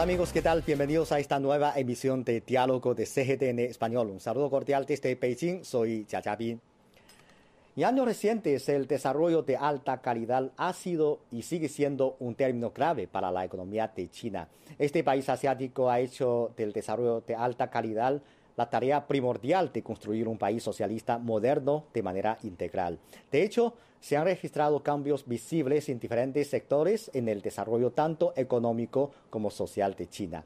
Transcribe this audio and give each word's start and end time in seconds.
Hola 0.00 0.12
amigos, 0.12 0.32
¿qué 0.32 0.40
tal? 0.40 0.62
Bienvenidos 0.62 1.12
a 1.12 1.18
esta 1.18 1.38
nueva 1.38 1.74
emisión 1.76 2.24
de 2.24 2.40
Diálogo 2.40 2.94
de 2.94 3.04
CGTN 3.04 3.58
Español. 3.58 4.08
Un 4.08 4.18
saludo 4.18 4.48
cordial 4.48 4.86
desde 4.86 5.14
Beijing, 5.14 5.62
soy 5.62 6.06
Jiabin. 6.08 6.58
En 7.76 7.84
años 7.84 8.06
recientes, 8.06 8.66
el 8.70 8.86
desarrollo 8.86 9.42
de 9.42 9.58
alta 9.58 10.00
calidad 10.00 10.52
ha 10.56 10.72
sido 10.72 11.20
y 11.30 11.42
sigue 11.42 11.68
siendo 11.68 12.16
un 12.18 12.34
término 12.34 12.72
clave 12.72 13.08
para 13.08 13.30
la 13.30 13.44
economía 13.44 13.92
de 13.94 14.08
China. 14.08 14.48
Este 14.78 15.04
país 15.04 15.28
asiático 15.28 15.90
ha 15.90 16.00
hecho 16.00 16.50
del 16.56 16.72
desarrollo 16.72 17.20
de 17.20 17.34
alta 17.34 17.68
calidad 17.68 18.22
la 18.56 18.70
tarea 18.70 19.06
primordial 19.06 19.70
de 19.70 19.82
construir 19.82 20.28
un 20.28 20.38
país 20.38 20.62
socialista 20.62 21.18
moderno 21.18 21.84
de 21.92 22.02
manera 22.02 22.38
integral. 22.42 22.98
De 23.30 23.42
hecho, 23.42 23.74
se 24.00 24.16
han 24.16 24.24
registrado 24.24 24.82
cambios 24.82 25.26
visibles 25.26 25.88
en 25.88 26.00
diferentes 26.00 26.48
sectores 26.48 27.10
en 27.14 27.28
el 27.28 27.42
desarrollo 27.42 27.90
tanto 27.92 28.32
económico 28.36 29.12
como 29.28 29.50
social 29.50 29.94
de 29.94 30.08
China. 30.08 30.44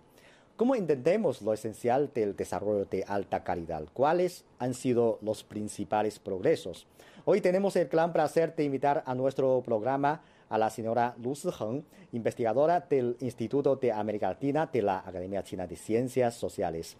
¿Cómo 0.56 0.76
entendemos 0.76 1.42
lo 1.42 1.52
esencial 1.52 2.12
del 2.14 2.36
desarrollo 2.36 2.84
de 2.84 3.04
alta 3.08 3.42
calidad? 3.42 3.84
¿Cuáles 3.92 4.44
han 4.58 4.74
sido 4.74 5.18
los 5.20 5.42
principales 5.42 6.18
progresos? 6.18 6.86
Hoy 7.24 7.40
tenemos 7.40 7.74
el 7.74 7.88
gran 7.88 8.12
placer 8.12 8.54
de 8.54 8.64
invitar 8.64 9.02
a 9.06 9.14
nuestro 9.14 9.62
programa 9.62 10.22
a 10.48 10.58
la 10.58 10.70
señora 10.70 11.16
Lu 11.20 11.34
Siheng, 11.34 11.84
investigadora 12.12 12.80
del 12.80 13.16
Instituto 13.20 13.74
de 13.76 13.90
América 13.90 14.28
Latina 14.28 14.68
de 14.72 14.82
la 14.82 14.98
Academia 14.98 15.42
China 15.42 15.66
de 15.66 15.74
Ciencias 15.74 16.34
Sociales. 16.34 16.96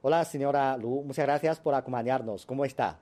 Hola, 0.00 0.24
señora 0.24 0.76
Lu, 0.78 1.02
muchas 1.02 1.26
gracias 1.26 1.60
por 1.60 1.74
acompañarnos. 1.74 2.46
¿Cómo 2.46 2.64
está? 2.64 2.98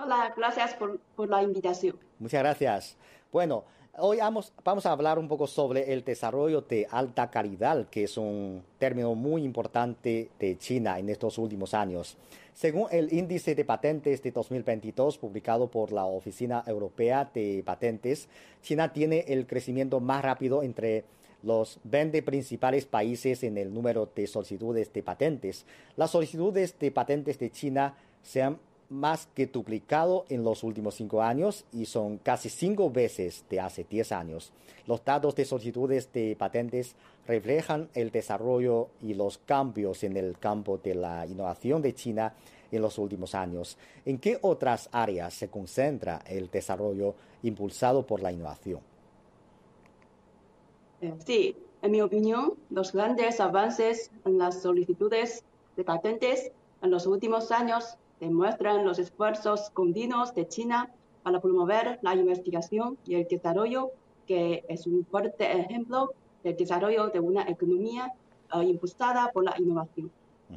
Hola, 0.00 0.32
gracias 0.36 0.74
por, 0.74 1.00
la 1.28 1.42
invitación. 1.42 1.96
Muchas 2.20 2.40
gracias. 2.40 2.96
Bueno, 3.32 3.64
hoy 3.96 4.18
vamos, 4.18 4.52
vamos, 4.62 4.86
a 4.86 4.92
hablar 4.92 5.18
un 5.18 5.26
poco 5.26 5.48
sobre 5.48 5.92
el 5.92 6.04
desarrollo 6.04 6.60
de 6.60 6.86
alta 6.88 7.28
calidad, 7.30 7.88
que 7.88 8.04
es 8.04 8.16
un 8.16 8.62
término 8.78 9.16
muy 9.16 9.42
importante 9.42 10.30
de 10.38 10.56
China 10.56 11.00
en 11.00 11.08
estos 11.08 11.36
últimos 11.36 11.74
años. 11.74 12.16
Según 12.54 12.86
el 12.92 13.12
índice 13.12 13.56
de 13.56 13.64
patentes 13.64 14.22
de 14.22 14.30
2022 14.30 15.18
publicado 15.18 15.68
por 15.68 15.90
la 15.90 16.04
Oficina 16.04 16.62
Europea 16.64 17.28
de 17.34 17.64
Patentes, 17.66 18.28
China 18.62 18.92
tiene 18.92 19.24
el 19.26 19.48
crecimiento 19.48 19.98
más 19.98 20.22
rápido 20.22 20.62
entre 20.62 21.06
los 21.42 21.80
20 21.82 22.22
principales 22.22 22.86
países 22.86 23.42
en 23.42 23.58
el 23.58 23.74
número 23.74 24.08
de 24.14 24.28
solicitudes 24.28 24.92
de 24.92 25.02
patentes. 25.02 25.66
Las 25.96 26.12
solicitudes 26.12 26.78
de 26.78 26.92
patentes 26.92 27.40
de 27.40 27.50
China 27.50 27.96
se 28.22 28.42
han 28.42 28.58
más 28.90 29.28
que 29.34 29.46
duplicado 29.46 30.24
en 30.28 30.44
los 30.44 30.62
últimos 30.62 30.94
cinco 30.94 31.22
años 31.22 31.64
y 31.72 31.84
son 31.84 32.18
casi 32.18 32.48
cinco 32.48 32.90
veces 32.90 33.44
de 33.50 33.60
hace 33.60 33.84
diez 33.88 34.12
años. 34.12 34.52
Los 34.86 35.04
datos 35.04 35.34
de 35.34 35.44
solicitudes 35.44 36.10
de 36.12 36.34
patentes 36.36 36.94
reflejan 37.26 37.88
el 37.94 38.10
desarrollo 38.10 38.88
y 39.02 39.14
los 39.14 39.38
cambios 39.38 40.02
en 40.04 40.16
el 40.16 40.38
campo 40.38 40.78
de 40.78 40.94
la 40.94 41.26
innovación 41.26 41.82
de 41.82 41.94
China 41.94 42.34
en 42.72 42.82
los 42.82 42.98
últimos 42.98 43.34
años. 43.34 43.76
¿En 44.04 44.18
qué 44.18 44.38
otras 44.40 44.88
áreas 44.92 45.34
se 45.34 45.48
concentra 45.48 46.20
el 46.26 46.50
desarrollo 46.50 47.14
impulsado 47.42 48.06
por 48.06 48.22
la 48.22 48.32
innovación? 48.32 48.80
Eh, 51.00 51.14
sí, 51.24 51.56
en 51.82 51.90
mi 51.92 52.00
opinión, 52.00 52.54
los 52.70 52.92
grandes 52.92 53.40
avances 53.40 54.10
en 54.24 54.38
las 54.38 54.62
solicitudes 54.62 55.44
de 55.76 55.84
patentes 55.84 56.50
en 56.82 56.90
los 56.90 57.06
últimos 57.06 57.52
años 57.52 57.96
demuestran 58.20 58.84
los 58.84 58.98
esfuerzos 58.98 59.70
continuos 59.70 60.34
de 60.34 60.48
China 60.48 60.90
para 61.22 61.40
promover 61.40 61.98
la 62.02 62.14
investigación 62.14 62.98
y 63.04 63.14
el 63.14 63.26
desarrollo, 63.28 63.90
que 64.26 64.64
es 64.68 64.86
un 64.86 65.04
fuerte 65.04 65.58
ejemplo 65.58 66.12
del 66.42 66.56
desarrollo 66.56 67.08
de 67.08 67.20
una 67.20 67.42
economía 67.48 68.12
eh, 68.54 68.64
impulsada 68.64 69.30
por 69.32 69.44
la 69.44 69.54
innovación. 69.58 70.10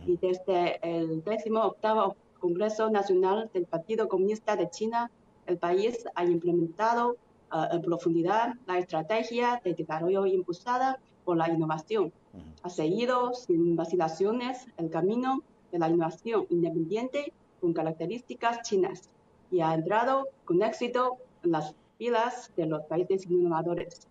Y 0.06 0.18
desde 0.18 0.80
el 0.82 1.24
18 1.24 2.16
Congreso 2.40 2.90
Nacional 2.90 3.50
del 3.54 3.66
Partido 3.66 4.08
Comunista 4.08 4.56
de 4.56 4.70
China, 4.70 5.12
el 5.46 5.58
país 5.58 6.06
ha 6.16 6.24
implementado 6.26 7.18
en 7.72 7.82
profundidad 7.82 8.54
la 8.66 8.80
estrategia 8.80 9.62
de 9.64 9.74
desarrollo 9.74 10.26
impulsada 10.26 11.00
por 11.26 11.38
la 11.38 11.50
innovación. 11.50 12.12
Ha 12.64 12.70
seguido 12.70 13.34
sin 13.34 13.76
vacilaciones 13.76 14.66
el 14.78 14.90
camino 14.90 15.44
de 15.72 15.80
la 15.80 15.90
innovación 15.90 16.48
independiente 16.50 17.34
con 17.62 17.74
características 17.74 18.62
chinas 18.64 19.10
y 19.52 19.62
ha 19.62 19.74
entrado 19.74 20.28
con 20.46 20.62
éxito 20.64 21.18
en 21.44 21.52
las 21.52 21.76
filas 21.98 22.52
de 22.58 22.66
los 22.66 22.82
países 22.84 23.26
innovadores. 23.30 24.08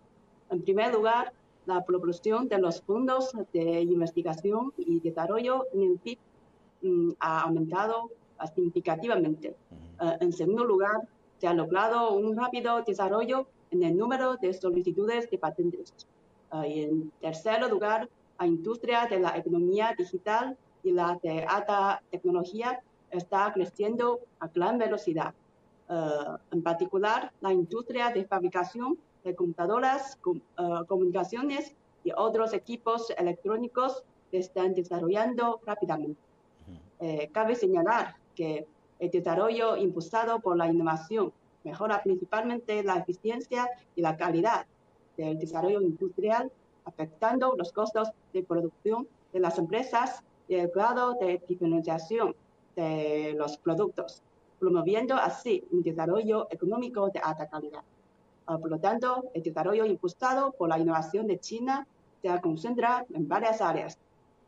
En 0.51 0.63
primer 0.63 0.95
lugar, 0.95 1.33
la 1.67 1.85
proporción 1.85 2.49
de 2.49 2.59
los 2.59 2.81
fondos 2.83 3.33
de 3.53 3.83
investigación 3.83 4.73
y 4.79 5.01
desarrollo 5.01 5.67
en 5.75 5.83
el 5.83 5.99
PIB 5.99 6.19
mm, 6.83 7.11
ha 7.21 7.43
aumentado 7.43 8.11
significativamente. 8.55 9.49
Eh, 10.01 10.17
en 10.21 10.33
segundo 10.33 10.65
lugar, 10.65 11.09
se 11.39 11.47
ha 11.47 11.55
logrado 11.55 12.13
un 12.15 12.37
rápido 12.37 12.83
desarrollo 12.83 13.47
en 13.71 13.83
el 13.83 13.97
número 13.97 14.37
de 14.37 14.53
solicitudes 14.53 15.31
de 15.31 15.39
patentes. 15.39 15.93
Ah, 16.51 16.67
y 16.67 16.83
en 16.83 17.11
tercer 17.21 17.61
lugar, 17.71 18.09
la 18.39 18.47
industria 18.47 19.07
de 19.07 19.21
la 19.21 19.37
economía 19.37 19.95
digital 19.97 20.57
y 20.83 20.93
la 20.93 21.19
de 21.23 21.45
alta 21.45 22.03
tecnología 22.11 22.81
está 23.11 23.53
creciendo 23.53 24.21
a 24.39 24.49
gran 24.49 24.79
velocidad. 24.79 25.35
Ah, 25.89 26.39
en 26.53 26.63
particular, 26.63 27.33
la 27.41 27.53
industria 27.53 28.11
de 28.11 28.25
fabricación 28.25 28.99
de 29.25 29.35
computadoras, 29.35 30.19
ah, 30.57 30.85
comunicaciones 30.87 31.75
y 32.05 32.13
otros 32.17 32.53
equipos 32.55 33.11
electrónicos 33.19 34.05
se 34.31 34.39
están 34.39 34.75
desarrollando 34.75 35.61
rápidamente. 35.67 36.21
Eh, 37.01 37.31
cabe 37.33 37.57
señalar 37.57 38.15
que 38.35 38.67
el 38.99 39.11
desarrollo 39.11 39.77
impulsado 39.77 40.41
por 40.41 40.57
la 40.57 40.69
innovación 40.69 41.33
mejora 41.65 42.03
principalmente 42.03 42.83
la 42.85 42.97
eficiencia 42.97 43.69
y 43.97 44.03
la 44.03 44.17
calidad 44.17 44.67
del 45.17 45.39
desarrollo 45.39 45.81
industrial, 45.81 46.51
afectando 46.85 47.55
los 47.57 47.73
costos 47.73 48.11
de 48.33 48.43
producción 48.43 49.09
de 49.33 49.41
las 49.41 49.59
empresas 49.59 50.23
y 50.49 50.55
el 50.55 50.69
grado 50.69 51.15
de 51.15 51.43
diferenciación 51.49 52.35
de 52.77 53.35
los 53.37 53.57
productos, 53.59 54.23
promoviendo 54.59 55.15
así 55.15 55.65
un 55.71 55.83
desarrollo 55.83 56.47
económico 56.51 57.09
de 57.11 57.21
alta 57.21 57.49
calidad. 57.49 57.83
Ah, 58.47 58.59
por 58.59 58.71
lo 58.71 58.79
tanto, 58.79 59.31
el 59.35 59.43
desarrollo 59.43 59.85
impulsado 59.85 60.53
por 60.53 60.69
la 60.69 60.79
innovación 60.79 61.27
de 61.27 61.39
China 61.39 61.87
se 62.23 62.41
concentra 62.41 63.07
en 63.15 63.29
varias 63.29 63.61
áreas. 63.61 63.99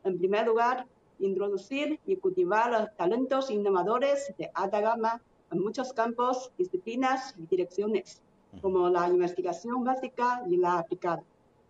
En 0.04 0.18
primer 0.18 0.46
lugar, 0.46 0.86
introducir 1.18 2.00
y 2.06 2.16
cultivar 2.16 2.70
los 2.72 2.96
talentos 2.96 3.50
innovadores 3.50 4.34
de 4.36 4.50
alta 4.54 4.80
gama 4.80 5.22
en 5.50 5.60
muchos 5.60 5.92
campos, 5.92 6.50
disciplinas 6.58 7.34
y 7.38 7.46
direcciones, 7.46 8.20
como 8.60 8.88
la 8.88 9.08
investigación 9.08 9.84
básica 9.84 10.42
y 10.48 10.56
la 10.56 10.78
aplicada, 10.80 11.22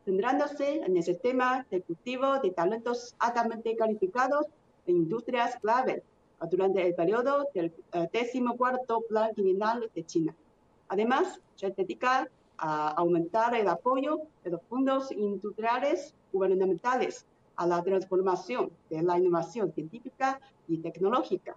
centrándose 0.05 0.77
en 0.77 0.97
el 0.97 1.03
sistema 1.03 1.67
de 1.71 1.83
cultivo 1.83 2.39
de 2.41 2.51
talentos 2.51 3.15
altamente 3.19 3.77
calificados 3.77 4.47
en 4.87 4.97
industrias 4.97 5.57
clave 5.61 6.03
durante 6.51 6.87
el 6.87 6.95
periodo 6.95 7.49
del 7.55 7.73
eh, 7.93 8.09
décimo 8.13 8.57
cuarto 8.57 9.03
Plan 9.09 9.35
Quinquenal 9.35 9.91
de 9.95 10.05
China. 10.05 10.35
Además, 10.89 11.41
se 11.55 11.71
dedica 11.71 12.29
a 12.59 12.89
aumentar 12.91 13.55
el 13.55 13.69
apoyo 13.69 14.23
de 14.45 14.51
los 14.51 14.63
fondos 14.69 15.11
industriales 15.13 16.15
gubernamentales 16.33 17.27
a 17.57 17.67
la 17.67 17.83
transformación 17.83 18.71
de 18.91 19.03
la 19.03 19.19
innovación 19.19 19.73
científica 19.73 20.41
y 20.69 20.79
tecnológica 20.79 21.57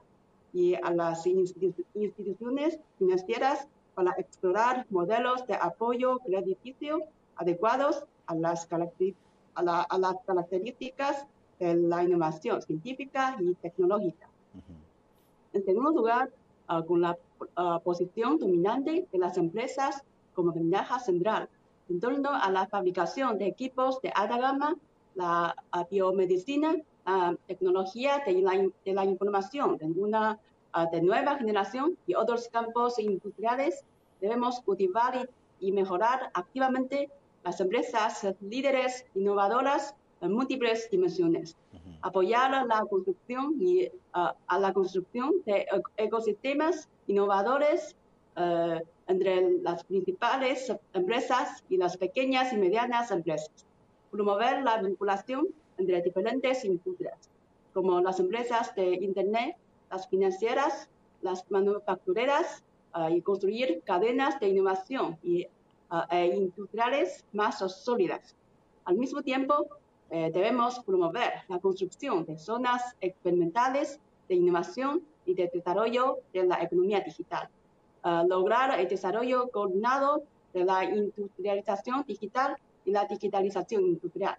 y 0.53 0.75
a 0.75 0.91
las 0.91 1.25
instituciones 1.27 2.79
financieras 2.97 3.67
para 3.93 4.11
explorar 4.17 4.85
modelos 4.89 5.45
de 5.47 5.55
apoyo 5.55 6.19
crediticio 6.19 7.01
adecuados 7.35 8.05
a 8.27 8.33
a, 9.55 9.97
las 9.97 10.17
características 10.25 11.25
de 11.59 11.75
la 11.75 12.03
innovación 12.03 12.61
científica 12.61 13.37
y 13.39 13.53
tecnológica. 13.55 14.27
En 15.53 15.63
segundo 15.63 15.91
lugar, 15.91 16.29
ah, 16.67 16.83
con 16.83 17.01
la 17.01 17.17
ah, 17.55 17.79
posición 17.83 18.37
dominante 18.37 19.07
de 19.11 19.17
las 19.17 19.37
empresas 19.37 20.03
como 20.33 20.51
ventaja 20.51 20.99
central 20.99 21.49
en 21.89 21.99
torno 21.99 22.29
a 22.31 22.49
la 22.49 22.67
fabricación 22.67 23.37
de 23.37 23.47
equipos 23.47 24.01
de 24.01 24.11
alta 24.15 24.37
gama 24.37 24.75
la 25.13 25.55
biomedicina, 25.89 26.75
la 27.05 27.37
tecnología 27.47 28.21
de 28.25 28.41
la, 28.41 28.51
de 28.83 28.93
la 28.93 29.05
información 29.05 29.77
de 29.77 31.01
nueva 31.01 31.37
generación 31.37 31.97
y 32.05 32.15
otros 32.15 32.49
campos 32.49 32.99
industriales, 32.99 33.85
debemos 34.19 34.59
cultivar 34.61 35.29
y, 35.59 35.71
mejorar 35.71 36.31
activamente 36.33 37.09
las 37.43 37.61
empresas 37.61 38.27
líderes 38.41 39.05
innovadoras 39.15 39.95
en 40.21 40.31
múltiples 40.33 40.89
dimensiones. 40.89 41.55
Apoyar 42.01 42.65
la 42.67 42.85
construcción 42.89 43.55
y 43.59 43.89
a 44.13 44.59
la 44.59 44.73
construcción 44.73 45.31
de 45.45 45.65
ecosistemas 45.97 46.87
innovadores 47.07 47.95
uh, 48.37 48.79
entre 49.07 49.59
las 49.61 49.83
principales 49.83 50.71
empresas 50.93 51.63
y 51.69 51.77
las 51.77 51.97
pequeñas 51.97 52.53
y 52.53 52.57
medianas 52.57 53.11
empresas 53.11 53.65
promover 54.15 54.63
la 54.63 54.81
vinculación 54.81 55.47
entre 55.77 56.01
diferentes 56.01 56.63
industrias, 56.63 57.29
como 57.73 57.99
las 57.99 58.19
empresas 58.19 58.73
de 58.75 58.95
Internet, 58.95 59.57
las 59.91 60.07
financieras, 60.07 60.89
las 61.21 61.49
manufactureras, 61.51 62.63
uh, 62.95 63.09
y 63.09 63.21
construir 63.21 63.81
cadenas 63.83 64.39
de 64.39 64.47
innovación 64.49 65.17
y, 65.21 65.45
uh, 65.91 66.05
e 66.09 66.27
industriales 66.27 67.25
más 67.33 67.59
sólidas. 67.59 68.35
Al 68.85 68.95
mismo 68.95 69.21
tiempo, 69.21 69.67
eh, 70.15 70.31
debemos 70.31 70.79
promover 70.79 71.33
la 71.49 71.59
construcción 71.59 72.23
de 72.23 72.37
zonas 72.37 72.95
experimentales 73.01 73.99
de 74.29 74.35
innovación 74.35 75.01
y 75.25 75.33
de 75.33 75.51
desarrollo 75.53 76.19
de 76.31 76.45
la 76.45 76.63
economía 76.63 77.01
digital. 77.01 77.49
Uh, 78.01 78.25
lograr 78.25 78.79
el 78.79 78.87
desarrollo 78.87 79.49
coordinado 79.49 80.23
de 80.53 80.63
la 80.63 80.85
industrialización 80.85 82.05
digital 82.07 82.55
y 82.85 82.91
la 82.91 83.03
digitalización 83.03 83.81
industrial, 83.83 84.37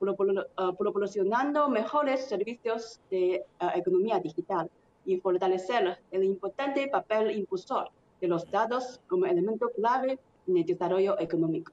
uh, 0.00 0.74
proporcionando 0.78 1.68
mejores 1.68 2.24
servicios 2.26 2.98
de 3.10 3.44
uh, 3.60 3.66
economía 3.78 4.18
digital 4.18 4.70
y 5.04 5.18
fortalecer 5.18 5.98
el 6.10 6.24
importante 6.24 6.88
papel 6.88 7.32
impulsor 7.32 7.90
de 8.18 8.28
los 8.28 8.50
datos 8.50 8.98
como 9.08 9.26
elemento 9.26 9.68
clave 9.76 10.18
en 10.46 10.56
el 10.56 10.64
desarrollo 10.64 11.20
económico. 11.20 11.70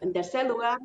en 0.00 0.12
tercer 0.12 0.46
lugar, 0.46 0.78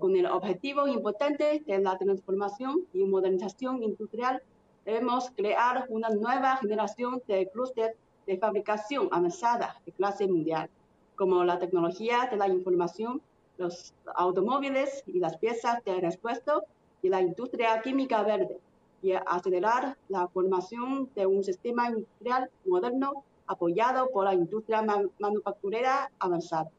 con 0.00 0.14
el 0.14 0.26
objetivo 0.26 0.86
importante 0.86 1.62
de 1.66 1.78
la 1.80 1.98
transformación 1.98 2.86
y 2.92 3.04
modernización 3.04 3.82
industrial 3.82 4.40
debemos 4.84 5.32
crear 5.36 5.86
una 5.88 6.08
nueva 6.10 6.56
generación 6.58 7.20
de 7.26 7.48
clústeres 7.52 7.96
de 8.26 8.38
fabricación 8.38 9.08
avanzada 9.10 9.76
de 9.84 9.90
clase 9.90 10.28
mundial, 10.28 10.70
como 11.16 11.42
la 11.42 11.58
tecnología 11.58 12.28
de 12.30 12.36
la 12.36 12.46
información, 12.46 13.20
los 13.58 13.92
automóviles 14.14 15.02
y 15.06 15.18
las 15.18 15.36
piezas 15.38 15.82
de 15.84 16.00
repuesto 16.00 16.62
y 17.02 17.08
la 17.08 17.20
industria 17.20 17.80
química 17.82 18.22
verde, 18.22 18.58
y 19.02 19.12
acelerar 19.12 19.96
la 20.08 20.28
formación 20.28 21.10
de 21.16 21.26
un 21.26 21.42
sistema 21.42 21.88
industrial 21.88 22.50
moderno 22.64 23.24
apoyado 23.48 24.10
por 24.10 24.24
la 24.24 24.34
industria 24.34 24.82
manufacturera 25.18 26.10
avanzada. 26.20 26.70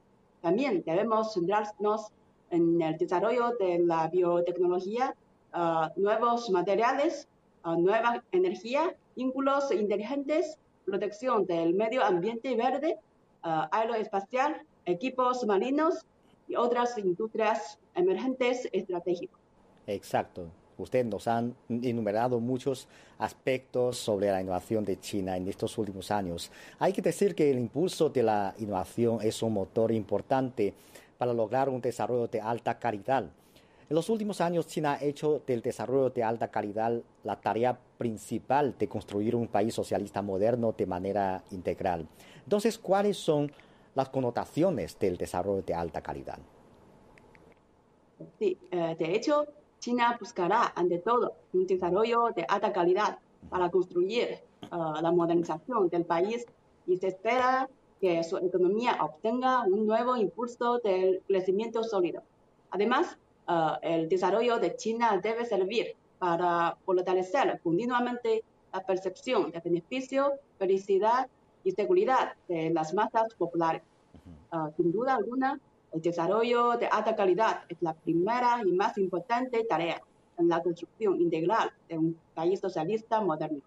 También 0.42 0.84
debemos 0.86 1.34
centrarnos 1.34 2.12
en 2.52 2.82
el 2.82 2.98
desarrollo 2.98 3.54
de 3.60 3.80
la 3.80 4.08
biotecnología, 4.08 5.16
uh, 5.54 6.00
nuevos 6.00 6.50
materiales 6.50 7.28
nueva 7.76 8.24
energía, 8.32 8.96
vínculos 9.16 9.72
inteligentes, 9.72 10.58
protección 10.86 11.46
del 11.46 11.74
medio 11.74 12.04
ambiente 12.04 12.56
verde, 12.56 12.98
aeroespacial, 13.42 14.62
equipos 14.86 15.46
marinos 15.46 16.06
y 16.48 16.56
otras 16.56 16.98
industrias 16.98 17.78
emergentes 17.96 18.70
estratégicas. 18.72 19.38
Exacto. 19.86 20.46
Usted 20.78 21.06
nos 21.06 21.28
han 21.28 21.56
enumerado 21.70 22.40
muchos 22.40 22.88
aspectos 23.18 23.98
sobre 23.98 24.30
la 24.30 24.42
innovación 24.42 24.86
de 24.86 25.00
China 25.00 25.36
en 25.36 25.48
estos 25.48 25.76
últimos 25.80 26.12
años. 26.12 26.52
Hay 26.78 26.94
que 26.94 27.02
decir 27.02 27.34
que 27.34 27.50
el 27.50 27.58
impulso 27.58 28.10
de 28.10 28.22
la 28.22 28.54
innovación 28.60 29.20
es 29.24 29.42
un 29.42 29.54
motor 29.54 29.92
importante 29.92 30.76
para 31.18 31.34
lograr 31.34 31.70
un 31.70 31.82
desarrollo 31.82 32.28
de 32.28 32.42
alta 32.42 32.78
calidad 32.80 33.30
en 33.90 33.96
los 33.96 34.10
últimos 34.10 34.42
años, 34.42 34.68
China 34.68 34.94
ha 34.94 35.04
hecho 35.04 35.42
del 35.48 35.62
desarrollo 35.62 36.10
de 36.10 36.22
alta 36.22 36.50
calidad 36.50 37.02
la 37.24 37.40
tarea 37.40 37.80
principal 37.98 38.76
de 38.78 38.90
construir 38.90 39.34
un 39.34 39.48
país 39.48 39.74
socialista 39.74 40.22
moderno 40.22 40.74
de 40.78 40.86
manera 40.86 41.42
integral. 41.52 42.06
Entonces, 42.44 42.78
¿cuáles 42.78 43.16
son 43.16 43.50
las 43.96 44.10
connotaciones 44.10 45.00
del 45.00 45.16
desarrollo 45.16 45.62
de 45.62 45.74
alta 45.74 46.02
calidad? 46.02 46.38
Sí, 48.38 48.58
eh, 48.72 48.96
de 49.00 49.16
hecho, 49.16 49.46
China 49.80 50.18
buscará, 50.20 50.74
ante 50.76 50.98
todo, 51.00 51.36
un 51.54 51.66
desarrollo 51.66 52.32
de 52.36 52.46
alta 52.46 52.74
calidad 52.74 53.20
para 53.50 53.70
construir 53.70 54.24
eh, 54.24 54.42
la 54.70 55.12
modernización 55.14 55.88
del 55.88 56.04
país 56.04 56.46
y 56.88 56.98
se 56.98 57.08
espera 57.08 57.70
que 58.02 58.24
su 58.24 58.38
economía 58.38 58.98
obtenga 59.02 59.64
un 59.64 59.86
nuevo 59.86 60.16
impulso 60.16 60.80
del 60.80 61.22
crecimiento 61.28 61.84
sólido. 61.84 62.22
Además, 62.72 63.18
Uh, 63.50 63.80
el 63.82 64.10
desarrollo 64.10 64.60
de 64.60 64.76
China 64.76 65.18
debe 65.24 65.46
servir 65.46 65.96
para 66.20 66.76
fortalecer 66.86 67.62
continuamente 67.64 68.44
la 68.74 68.82
percepción 68.82 69.52
de 69.52 69.62
beneficio, 69.62 70.34
felicidad 70.60 71.30
y 71.64 71.72
seguridad 71.72 72.34
de 72.50 72.72
las 72.72 72.94
masas 72.94 73.34
populares. 73.36 73.84
Uh, 74.52 74.70
sin 74.76 74.92
duda 74.92 75.16
alguna, 75.16 75.62
el 75.94 76.02
desarrollo 76.02 76.72
de 76.72 76.88
alta 76.88 77.16
calidad 77.16 77.64
es 77.70 77.78
la 77.80 77.94
primera 77.94 78.62
y 78.66 78.72
más 78.74 78.98
importante 78.98 79.64
tarea 79.64 80.02
en 80.38 80.50
la 80.50 80.62
construcción 80.62 81.22
integral 81.22 81.72
de 81.88 81.98
un 81.98 82.20
país 82.36 82.60
socialista 82.60 83.22
moderno. 83.22 83.62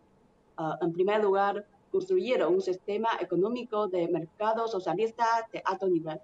Uh, 0.59 0.75
en 0.85 0.93
primer 0.93 1.23
lugar, 1.23 1.65
construir 1.90 2.44
un 2.46 2.60
sistema 2.60 3.10
económico 3.20 3.88
de 3.88 4.08
mercado 4.08 4.69
socialista 4.69 5.48
de 5.52 5.62
alto 5.64 5.88
nivel. 5.88 6.20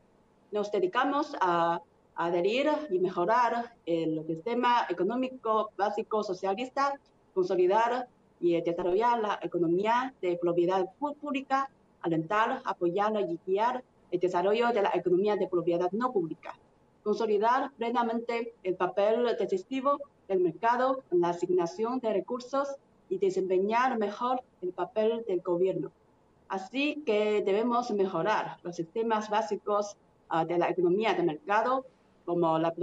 Nos 0.52 0.70
dedicamos 0.70 1.34
a 1.40 1.80
adherir 2.14 2.70
y 2.90 2.98
mejorar 2.98 3.74
el 3.84 4.24
sistema 4.26 4.86
económico 4.88 5.70
básico 5.76 6.22
socialista, 6.22 6.98
consolidar 7.34 8.08
y 8.40 8.60
desarrollar 8.60 9.20
la 9.20 9.38
economía 9.42 10.14
de 10.22 10.38
propiedad 10.38 10.86
pública, 10.98 11.68
alentar, 12.02 12.62
apoyar 12.64 13.12
y 13.28 13.38
guiar 13.46 13.82
el 14.10 14.20
desarrollo 14.20 14.68
de 14.68 14.82
la 14.82 14.92
economía 14.94 15.36
de 15.36 15.48
propiedad 15.48 15.90
no 15.92 16.12
pública, 16.12 16.56
consolidar 17.02 17.72
plenamente 17.72 18.54
el 18.62 18.76
papel 18.76 19.36
decisivo 19.38 19.98
del 20.28 20.40
mercado 20.40 21.02
en 21.10 21.20
la 21.20 21.30
asignación 21.30 21.98
de 22.00 22.12
recursos 22.12 22.76
y 23.08 23.18
desempeñar 23.18 23.98
mejor 23.98 24.42
el 24.62 24.72
papel 24.72 25.24
del 25.26 25.40
gobierno. 25.40 25.92
Así 26.48 27.02
que 27.04 27.42
debemos 27.42 27.90
mejorar 27.90 28.58
los 28.62 28.76
sistemas 28.76 29.30
básicos 29.30 29.96
ah, 30.28 30.44
de 30.44 30.58
la 30.58 30.68
economía 30.70 31.14
de 31.14 31.22
mercado 31.22 31.84
como 32.24 32.58
la 32.58 32.74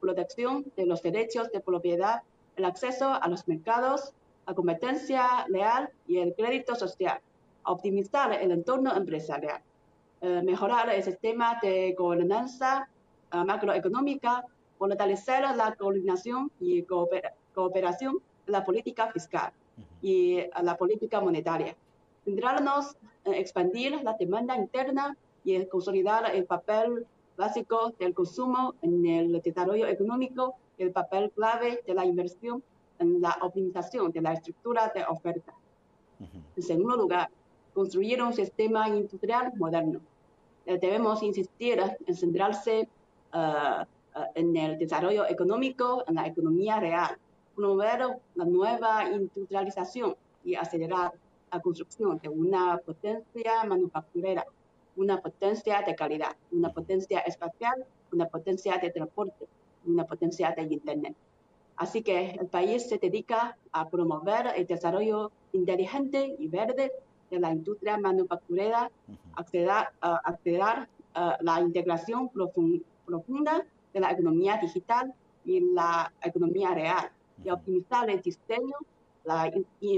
protección 0.00 0.64
de 0.76 0.86
los 0.86 1.02
derechos 1.02 1.50
de 1.50 1.60
propiedad, 1.60 2.22
el 2.56 2.64
acceso 2.64 3.12
a 3.12 3.26
los 3.28 3.46
mercados, 3.48 4.12
la 4.46 4.54
competencia 4.54 5.44
leal 5.48 5.90
y 6.06 6.18
el 6.18 6.34
crédito 6.34 6.74
social, 6.74 7.20
optimizar 7.64 8.32
el 8.32 8.52
entorno 8.52 8.94
empresarial, 8.96 9.60
eh, 10.20 10.42
mejorar 10.44 10.90
el 10.90 11.02
sistema 11.02 11.58
de 11.60 11.94
gobernanza 11.98 12.88
eh, 13.32 13.44
macroeconómica, 13.44 14.44
fortalecer 14.78 15.42
la 15.56 15.74
coordinación 15.74 16.50
y 16.60 16.82
cooperación 17.54 18.18
de 18.46 18.52
la 18.52 18.64
política 18.64 19.08
fiscal 19.12 19.52
y 20.02 20.40
la 20.62 20.76
política 20.76 21.20
monetaria, 21.20 21.76
centrarnos 22.24 22.96
en 23.24 23.34
expandir 23.34 24.02
la 24.02 24.14
demanda 24.14 24.56
interna 24.56 25.16
y 25.44 25.64
consolidar 25.66 26.34
el 26.34 26.44
papel 26.44 27.06
básico 27.36 27.94
del 27.98 28.12
consumo 28.12 28.74
en 28.82 29.06
el 29.06 29.40
desarrollo 29.40 29.86
económico 29.86 30.54
y 30.76 30.82
el 30.82 30.92
papel 30.92 31.30
clave 31.30 31.82
de 31.86 31.94
la 31.94 32.04
inversión 32.04 32.62
en 32.98 33.20
la 33.20 33.36
optimización 33.40 34.12
de 34.12 34.20
la 34.20 34.32
estructura 34.34 34.92
de 34.94 35.04
oferta. 35.04 35.54
En 36.56 36.62
segundo 36.62 36.96
lugar, 36.96 37.30
construir 37.74 38.22
un 38.22 38.32
sistema 38.32 38.88
industrial 38.88 39.52
moderno. 39.56 40.00
Eh, 40.66 40.78
debemos 40.78 41.22
insistir 41.22 41.80
en 42.06 42.14
centrarse 42.14 42.80
eh, 42.80 42.86
eh, 43.32 44.20
en 44.34 44.56
el 44.56 44.78
desarrollo 44.78 45.26
económico, 45.26 46.04
en 46.06 46.14
la 46.14 46.26
economía 46.26 46.78
real, 46.78 47.16
promover 47.54 48.00
la 48.34 48.44
nueva 48.44 49.08
industrialización 49.10 50.16
y 50.44 50.54
acelerar 50.54 51.12
la 51.52 51.60
construcción 51.60 52.18
de 52.18 52.28
una 52.28 52.78
potencia 52.78 53.64
manufacturera 53.64 54.44
una 54.96 55.20
potencia 55.20 55.82
de 55.82 55.94
calidad, 55.94 56.36
una 56.50 56.70
potencia 56.70 57.20
espacial, 57.20 57.84
una 58.12 58.26
potencia 58.26 58.78
de 58.78 58.90
transporte, 58.90 59.46
una 59.86 60.04
potencia 60.04 60.52
de 60.52 60.62
Internet. 60.62 61.14
Así 61.76 62.02
que 62.02 62.32
el 62.32 62.46
país 62.46 62.88
se 62.88 62.98
dedica 62.98 63.56
a 63.72 63.88
promover 63.88 64.52
el 64.54 64.66
desarrollo 64.66 65.32
inteligente 65.52 66.36
y 66.38 66.48
verde 66.48 66.92
de 67.30 67.40
la 67.40 67.50
industria 67.50 67.96
manufacturera, 67.96 68.90
acelerar, 69.34 70.88
la 71.40 71.60
integración 71.60 72.30
profunda 72.30 73.66
de 73.92 74.00
la 74.00 74.12
economía 74.12 74.56
digital 74.56 75.12
y 75.44 75.60
la 75.60 76.10
economía 76.22 76.72
real 76.72 77.10
y 77.44 77.50
optimizar 77.50 78.08
el 78.10 78.20
diseño, 78.20 78.76
la 79.24 79.52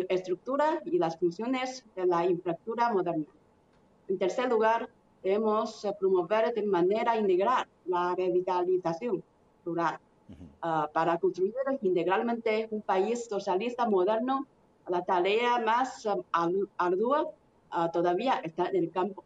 estructura 0.09 0.81
y 0.85 0.99
las 0.99 1.19
funciones 1.19 1.85
de 1.97 2.07
la 2.07 2.25
infraestructura 2.25 2.93
moderna. 2.93 3.27
En 4.09 4.19
tercer 4.19 4.49
lugar, 4.49 4.89
debemos 5.23 5.87
promover 5.99 6.53
de 6.53 6.63
manera 6.65 7.17
integral 7.17 7.67
la 7.87 8.15
revitalización 8.15 9.23
rural. 9.65 9.99
Ah, 10.63 10.89
para 10.93 11.19
construir 11.19 11.55
integralmente 11.83 12.69
un 12.71 12.81
país 12.81 13.27
socialista 13.27 13.87
moderno, 13.87 14.47
la 14.89 15.03
tarea 15.03 15.59
más 15.59 16.07
um, 16.07 16.67
ardua 16.79 17.31
ah, 17.71 17.91
todavía 17.91 18.41
está 18.43 18.69
en 18.69 18.77
el 18.77 18.91
campo. 18.91 19.25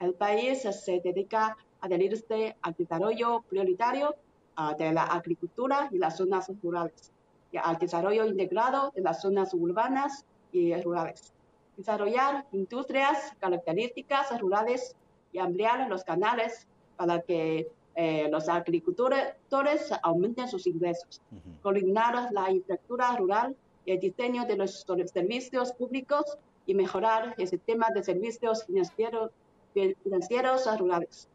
El 0.00 0.14
país 0.14 0.62
se 0.62 1.00
dedica 1.00 1.48
a 1.48 1.86
adherirse 1.86 2.56
al 2.62 2.74
desarrollo 2.78 3.42
prioritario 3.48 4.14
ah, 4.56 4.74
de 4.78 4.92
la 4.92 5.04
agricultura 5.04 5.88
y 5.90 5.98
las 5.98 6.16
zonas 6.16 6.50
rurales, 6.62 7.12
al 7.56 7.78
desarrollo 7.78 8.26
integrado 8.26 8.92
de 8.94 9.02
las 9.02 9.22
zonas 9.22 9.54
urbanas 9.54 10.24
y 10.52 10.74
rurales. 10.82 11.32
Desarrollar 11.76 12.44
industrias 12.52 13.32
características 13.40 14.38
rurales 14.40 14.96
y 15.32 15.38
ampliar 15.38 15.88
los 15.88 16.04
canales 16.04 16.66
para 16.96 17.20
que 17.20 17.70
eh, 17.94 18.28
los 18.30 18.48
agricultores 18.48 19.90
aumenten 20.02 20.48
sus 20.48 20.66
ingresos. 20.66 21.20
Coordinar 21.62 22.30
la 22.32 22.50
infraestructura 22.50 23.16
rural 23.16 23.56
y 23.84 23.92
el 23.92 24.00
diseño 24.00 24.44
de 24.44 24.56
los 24.56 24.84
servicios 25.12 25.72
públicos 25.72 26.38
y 26.66 26.74
mejorar 26.74 27.34
el 27.38 27.48
sistema 27.48 27.88
de 27.94 28.02
servicios 28.02 28.64
financieros, 28.66 29.30
financieros 29.72 30.78
rurales. 30.78 31.28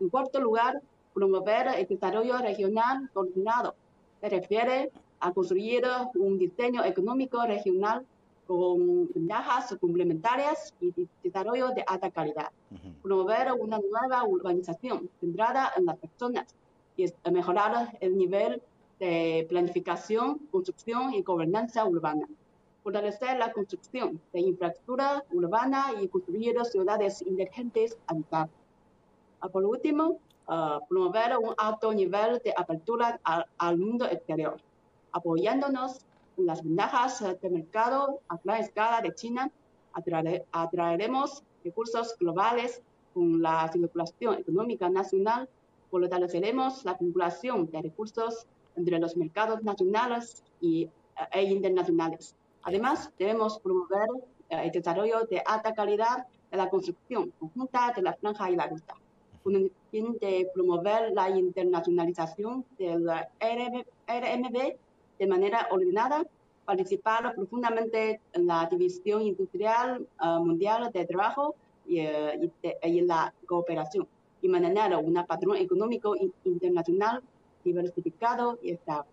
En 0.00 0.08
cuarto 0.08 0.40
lugar, 0.40 0.80
promover 1.12 1.68
el 1.76 1.86
desarrollo 1.86 2.38
regional 2.38 3.10
coordinado. 3.12 3.74
Se 4.20 4.28
refiere 4.30 4.90
a 5.20 5.32
construir 5.32 5.84
un 6.14 6.38
diseño 6.38 6.84
económico 6.84 7.44
regional 7.46 8.04
con 8.46 9.08
ventajas 9.14 9.76
complementarias 9.80 10.74
y 10.80 10.92
desarrollo 11.22 11.68
de 11.68 11.84
alta 11.86 12.10
calidad. 12.10 12.50
Promover 13.02 13.52
una 13.52 13.78
nueva 13.78 14.24
urbanización 14.24 15.08
centrada 15.20 15.72
en 15.76 15.86
las 15.86 15.96
personas 15.98 16.46
y 16.96 17.06
mejorar 17.30 17.96
el 18.00 18.16
nivel 18.16 18.60
de 18.98 19.46
planificación, 19.48 20.38
construcción 20.50 21.14
y 21.14 21.22
gobernanza 21.22 21.84
urbana. 21.84 22.26
Fortalecer 22.82 23.38
la 23.38 23.52
construcción 23.52 24.20
de 24.32 24.40
infraestructura 24.40 25.24
urbana 25.32 25.92
y 26.00 26.08
construir 26.08 26.56
ciudades 26.64 27.22
inteligentes 27.22 27.96
habitables. 28.06 28.54
Ah, 29.40 29.48
por 29.48 29.64
último, 29.64 30.18
uh, 30.48 30.84
promover 30.88 31.38
un 31.38 31.54
alto 31.56 31.92
nivel 31.94 32.40
de 32.44 32.52
apertura 32.56 33.20
al, 33.22 33.46
al 33.58 33.78
mundo 33.78 34.06
exterior, 34.06 34.60
apoyándonos 35.12 36.04
las 36.36 36.62
ventajas 36.62 37.20
de 37.40 37.50
mercado 37.50 38.20
a 38.28 38.38
gran 38.42 38.60
escala 38.62 39.00
de 39.02 39.14
China, 39.14 39.50
atraeremos 40.52 41.42
recursos 41.64 42.16
globales 42.18 42.82
con 43.12 43.42
la 43.42 43.68
circulación 43.72 44.38
económica 44.38 44.88
nacional, 44.88 45.48
fortaleceremos 45.90 46.84
la 46.84 46.94
vinculación 46.94 47.70
de 47.70 47.82
recursos 47.82 48.46
entre 48.76 48.98
los 48.98 49.16
mercados 49.16 49.62
nacionales 49.62 50.42
y, 50.60 50.88
e 51.32 51.42
internacionales. 51.42 52.34
Además, 52.62 53.10
debemos 53.18 53.58
promover 53.58 54.08
eh, 54.48 54.62
el 54.64 54.70
desarrollo 54.70 55.26
de 55.28 55.42
alta 55.44 55.74
calidad 55.74 56.26
de 56.50 56.56
la 56.56 56.68
construcción 56.68 57.32
conjunta 57.38 57.92
de 57.94 58.02
la 58.02 58.14
franja 58.14 58.50
y 58.50 58.56
la 58.56 58.66
ruta, 58.66 58.94
con 59.42 59.56
el 59.56 59.72
fin 59.90 60.16
de 60.20 60.48
promover 60.54 61.12
la 61.12 61.30
internacionalización 61.30 62.64
del 62.78 63.08
RMB 63.08 64.76
de 65.20 65.26
manera 65.26 65.68
ordenada, 65.70 66.24
participar 66.64 67.34
profundamente 67.34 68.20
en 68.32 68.46
la 68.46 68.66
división 68.70 69.20
industrial 69.22 70.06
uh, 70.20 70.42
mundial 70.44 70.90
de 70.92 71.04
trabajo 71.04 71.54
y, 71.86 72.00
uh, 72.00 72.42
y, 72.42 72.52
de, 72.62 72.78
y, 72.84 73.00
la 73.02 73.32
cooperación 73.46 74.08
y 74.40 74.48
mantener 74.48 74.96
un 74.96 75.14
patrón 75.26 75.56
económico 75.56 76.16
internacional 76.44 77.22
diversificado 77.62 78.58
y 78.62 78.70
estable. 78.70 79.10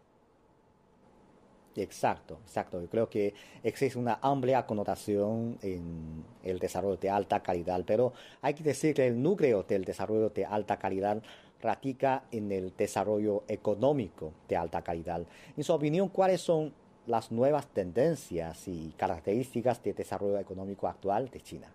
Exacto, 1.76 2.40
exacto. 2.44 2.82
Yo 2.82 2.88
creo 2.90 3.10
que 3.10 3.34
existe 3.62 4.00
una 4.00 4.18
amplia 4.22 4.66
connotación 4.66 5.60
en 5.62 6.24
el 6.42 6.58
desarrollo 6.58 6.98
de 6.98 7.10
alta 7.10 7.44
calidad, 7.44 7.84
pero 7.86 8.14
hay 8.42 8.54
que 8.56 8.64
decir 8.64 8.96
que 8.96 9.06
el 9.06 9.22
núcleo 9.22 9.64
del 9.64 9.84
desarrollo 9.84 10.30
de 10.30 10.46
alta 10.46 10.80
calidad 10.80 11.22
radica 11.62 12.24
en 12.32 12.52
el 12.52 12.74
desarrollo 12.76 13.44
económico 13.48 14.34
de 14.48 14.58
alta 14.58 14.82
calidad. 14.82 15.22
En 15.56 15.64
su 15.64 15.74
opinión, 15.74 16.10
¿cuáles 16.10 16.42
son 16.42 16.74
las 17.08 17.32
nuevas 17.32 17.68
tendencias 17.68 18.68
y 18.68 18.94
características 18.98 19.82
de 19.84 19.94
desarrollo 19.94 20.40
económico 20.40 20.88
actual 20.88 21.30
de 21.30 21.42
China? 21.42 21.72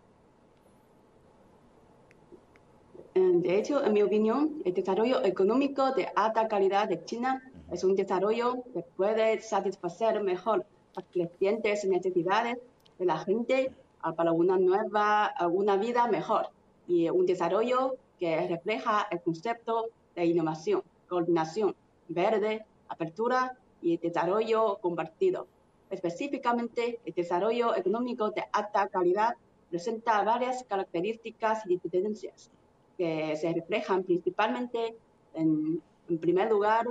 De 3.14 3.58
hecho, 3.58 3.84
en 3.84 3.92
mi 3.92 4.02
opinión, 4.02 4.62
el 4.64 4.72
desarrollo 4.72 5.22
económico 5.24 5.92
de 5.92 6.08
alta 6.14 6.48
calidad 6.48 6.88
de 6.88 7.04
China 7.04 7.42
es 7.70 7.84
un 7.84 7.94
desarrollo 7.94 8.62
que 8.72 8.82
puede 8.96 9.40
satisfacer 9.40 10.22
mejor 10.22 10.64
las 10.94 11.04
crecientes 11.12 11.84
necesidades 11.84 12.58
de 12.98 13.04
la 13.04 13.18
gente 13.18 13.72
para 14.16 14.32
una 14.32 14.58
nueva, 14.58 15.34
una 15.50 15.76
vida 15.76 16.06
mejor 16.08 16.48
y 16.88 17.08
un 17.10 17.26
desarrollo 17.26 17.96
que 18.22 18.46
refleja 18.46 19.08
el 19.10 19.20
concepto 19.20 19.88
de 20.14 20.24
innovación, 20.26 20.84
coordinación, 21.08 21.74
verde, 22.06 22.64
apertura 22.88 23.58
y 23.80 23.96
desarrollo 23.96 24.78
compartido. 24.80 25.48
Específicamente, 25.90 27.00
el 27.04 27.14
desarrollo 27.14 27.74
económico 27.74 28.30
de 28.30 28.44
alta 28.52 28.86
calidad 28.86 29.34
presenta 29.70 30.22
varias 30.22 30.62
características 30.62 31.64
y 31.66 31.78
tendencias 31.78 32.48
que 32.96 33.34
se 33.34 33.52
reflejan 33.52 34.04
principalmente 34.04 34.94
en, 35.34 35.82
en 36.08 36.18
primer 36.18 36.48
lugar, 36.48 36.86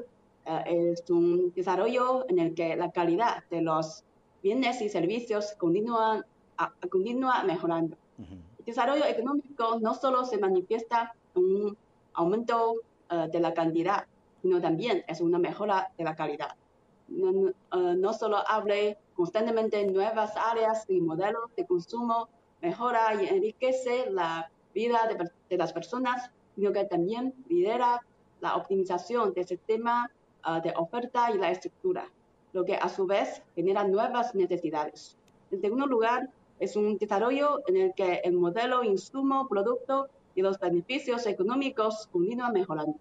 eh, 0.46 0.92
es 0.92 1.10
un 1.10 1.54
desarrollo 1.54 2.28
en 2.28 2.40
el 2.40 2.54
que 2.54 2.76
la 2.76 2.92
calidad 2.92 3.46
de 3.50 3.62
los 3.62 4.04
bienes 4.44 4.82
y 4.82 4.90
servicios 4.90 5.54
continúa, 5.58 6.26
a, 6.58 6.74
continúa 6.90 7.46
mejorando. 7.46 7.96
El 8.20 8.66
desarrollo 8.66 9.06
económico 9.06 9.80
no 9.80 9.94
solo 9.94 10.26
se 10.26 10.38
manifiesta 10.38 11.16
un 11.36 11.78
aumento 12.14 12.74
uh, 13.12 13.30
de 13.32 13.40
la 13.40 13.54
cantidad, 13.54 14.06
sino 14.42 14.62
también 14.62 15.04
es 15.08 15.22
una 15.22 15.40
mejora 15.40 15.92
de 15.98 16.04
la 16.04 16.16
calidad. 16.16 16.56
No, 17.08 17.30
uh, 17.30 17.94
no 17.96 18.14
solo 18.14 18.38
abre 18.48 18.98
constantemente 19.16 19.86
nuevas 19.86 20.36
áreas 20.38 20.86
y 20.90 21.02
modelos 21.02 21.54
de 21.56 21.66
consumo, 21.66 22.30
mejora 22.62 23.22
y 23.22 23.28
enriquece 23.28 24.10
la 24.10 24.50
vida 24.74 25.00
de, 25.50 25.58
las 25.58 25.74
personas, 25.74 26.32
sino 26.56 26.72
que 26.72 26.86
también 26.86 27.34
lidera 27.50 28.02
la 28.40 28.56
optimización 28.56 29.34
del 29.34 29.46
sistema 29.46 30.10
uh, 30.48 30.62
de 30.62 30.74
oferta 30.76 31.32
y 31.32 31.38
la 31.38 31.52
estructura, 31.52 32.10
lo 32.54 32.64
que 32.64 32.76
a 32.76 32.88
su 32.90 33.06
vez 33.06 33.42
genera 33.56 33.84
nuevas 33.84 34.34
necesidades. 34.34 35.18
En 35.52 35.62
segundo 35.62 35.86
lugar, 35.86 36.30
es 36.60 36.76
un 36.76 36.98
desarrollo 36.98 37.62
en 37.68 37.76
el 37.76 37.94
que 37.94 38.22
el 38.24 38.34
modelo 38.34 38.84
insumo, 38.84 39.48
producto 39.48 40.08
y 40.36 40.42
los 40.42 40.60
beneficios 40.60 41.26
económicos 41.28 42.08
continúan 42.12 42.54
mejorando. 42.54 42.96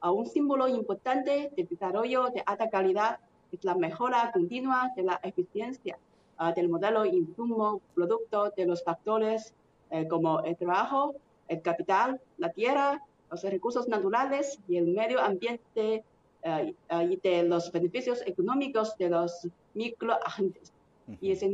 A 0.00 0.10
un 0.10 0.26
símbolo 0.26 0.68
importante 0.68 1.52
del 1.56 1.68
desarrollo 1.68 2.28
de 2.30 2.42
alta 2.44 2.68
calidad 2.70 3.20
es 3.52 3.64
la 3.64 3.74
mejora 3.74 4.30
continua 4.32 4.90
de 4.96 5.02
la 5.02 5.20
eficiencia 5.22 5.98
uh, 6.40 6.52
del 6.54 6.68
modelo 6.68 7.04
insumo, 7.04 7.80
producto 7.94 8.50
de 8.56 8.66
los 8.66 8.82
factores 8.82 9.54
eh, 9.90 10.08
como 10.08 10.40
el 10.40 10.56
trabajo, 10.56 11.14
el 11.48 11.60
capital, 11.60 12.20
la 12.38 12.50
tierra, 12.50 13.02
los 13.30 13.42
recursos 13.44 13.88
naturales 13.88 14.58
y 14.68 14.76
el 14.76 14.86
medio 14.88 15.20
ambiente 15.20 16.04
uh, 16.44 17.00
y 17.02 17.16
de 17.16 17.44
los 17.44 17.70
beneficios 17.70 18.22
económicos 18.26 18.96
de 18.96 19.10
los 19.10 19.48
microagentes. 19.74 20.72
Uh 21.06 21.12
-huh. 21.12 21.18
Y 21.20 21.36
se, 21.36 21.50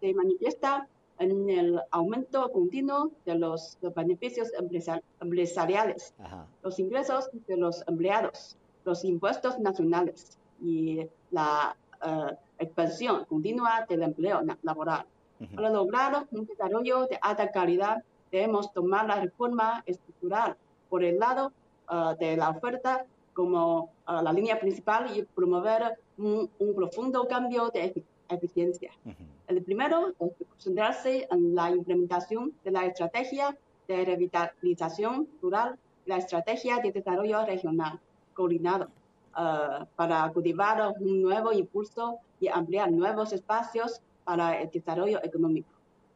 se, 0.00 0.14
manifiesta 0.14 0.88
en 1.20 1.50
el 1.50 1.80
aumento 1.90 2.50
continuo 2.50 3.10
de 3.26 3.34
los, 3.36 3.78
beneficios 3.94 4.48
empresari 4.58 5.02
empresariales, 5.20 6.14
-huh. 6.18 6.44
los 6.64 6.78
ingresos 6.78 7.30
de 7.46 7.56
los 7.56 7.84
empleados, 7.86 8.56
los 8.84 9.04
impuestos 9.04 9.58
nacionales 9.58 10.38
y 10.62 11.06
la 11.30 11.76
uh, 12.02 12.34
expansión 12.58 13.26
continua 13.26 13.84
del 13.88 14.02
empleo 14.02 14.40
laboral. 14.62 15.04
Uh 15.04 15.44
-huh. 15.44 15.54
Para 15.56 15.68
lograr 15.70 16.26
un 16.32 16.46
desarrollo 16.46 17.06
de 17.10 17.18
alta 17.20 17.46
calidad, 17.50 17.96
debemos 18.32 18.72
tomar 18.72 19.06
la 19.06 19.16
reforma 19.26 19.82
estructural 19.86 20.56
por 20.88 21.04
el 21.04 21.18
lado 21.18 21.52
uh, 21.90 22.16
de 22.18 22.36
la 22.36 22.48
oferta 22.48 23.04
como 23.34 23.90
uh, 24.08 24.22
la 24.22 24.32
línea 24.32 24.58
principal 24.58 25.02
y 25.14 25.22
promover 25.38 25.82
un, 26.16 26.48
un 26.58 26.74
profundo 26.74 27.18
cambio 27.28 27.68
de 27.74 27.80
efic 27.86 28.04
eficiencia. 28.30 28.90
Uh 29.04 29.10
-huh. 29.10 29.26
El 29.48 29.62
primero 29.62 30.14
es 30.20 30.32
concentrarse 30.48 31.28
en 31.30 31.54
la 31.54 31.70
implementación 31.70 32.52
de 32.64 32.70
la 32.70 32.86
estrategia 32.86 33.56
de 33.88 34.04
revitalización 34.04 35.28
rural 35.42 35.76
y 36.06 36.10
la 36.10 36.18
estrategia 36.18 36.78
de 36.78 36.92
desarrollo 36.92 37.44
regional 37.44 37.98
coordinado 38.34 38.86
uh, 38.86 39.84
para 39.96 40.30
cultivar 40.32 40.94
un 41.00 41.22
nuevo 41.22 41.52
impulso 41.52 42.18
y 42.40 42.48
ampliar 42.48 42.90
nuevos 42.90 43.32
espacios 43.32 44.00
para 44.24 44.60
el 44.60 44.70
desarrollo 44.70 45.18
económico. 45.22 45.68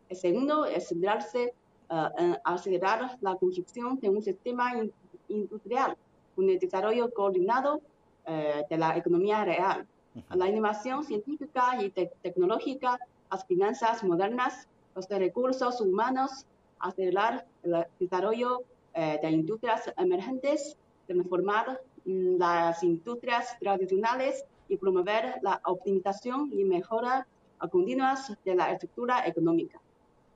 El 0.08 0.16
segundo 0.16 0.64
es 0.66 0.88
centrarse 0.88 1.52
uh, 1.90 2.08
en 2.22 2.38
acelerar 2.44 3.18
la 3.20 3.34
construcción 3.36 3.98
de 4.00 4.08
un 4.08 4.22
sistema 4.22 4.76
in 4.78 4.92
industrial 5.28 5.96
con 6.36 6.48
el 6.50 6.58
desarrollo 6.58 7.10
coordinado 7.12 7.70
uh, 7.76 8.68
de 8.70 8.76
la 8.76 8.96
economía 8.96 9.44
real, 9.44 9.86
-huh. 10.14 10.36
la 10.36 10.48
innovación 10.48 11.04
científica 11.04 11.82
y 11.82 11.90
te 11.90 12.12
tecnológica, 12.22 12.98
las 13.30 13.44
finanzas 13.46 14.04
modernas, 14.04 14.68
los 14.94 15.08
recursos 15.08 15.80
humanos, 15.80 16.46
acelerar 16.78 17.46
el 17.62 17.86
desarrollo 17.98 18.60
uh, 18.60 19.20
de 19.22 19.30
industrias 19.30 19.92
emergentes, 19.96 20.76
transformar 21.06 21.80
mm, 22.04 22.36
las 22.38 22.82
industrias 22.82 23.58
tradicionales 23.58 24.44
y 24.68 24.76
promover 24.76 25.22
la 25.42 25.60
optimización 25.64 26.50
y 26.52 26.64
mejora 26.64 27.26
continuas 27.70 28.32
de 28.44 28.54
la 28.54 28.72
estructura 28.72 29.26
económica. 29.26 29.80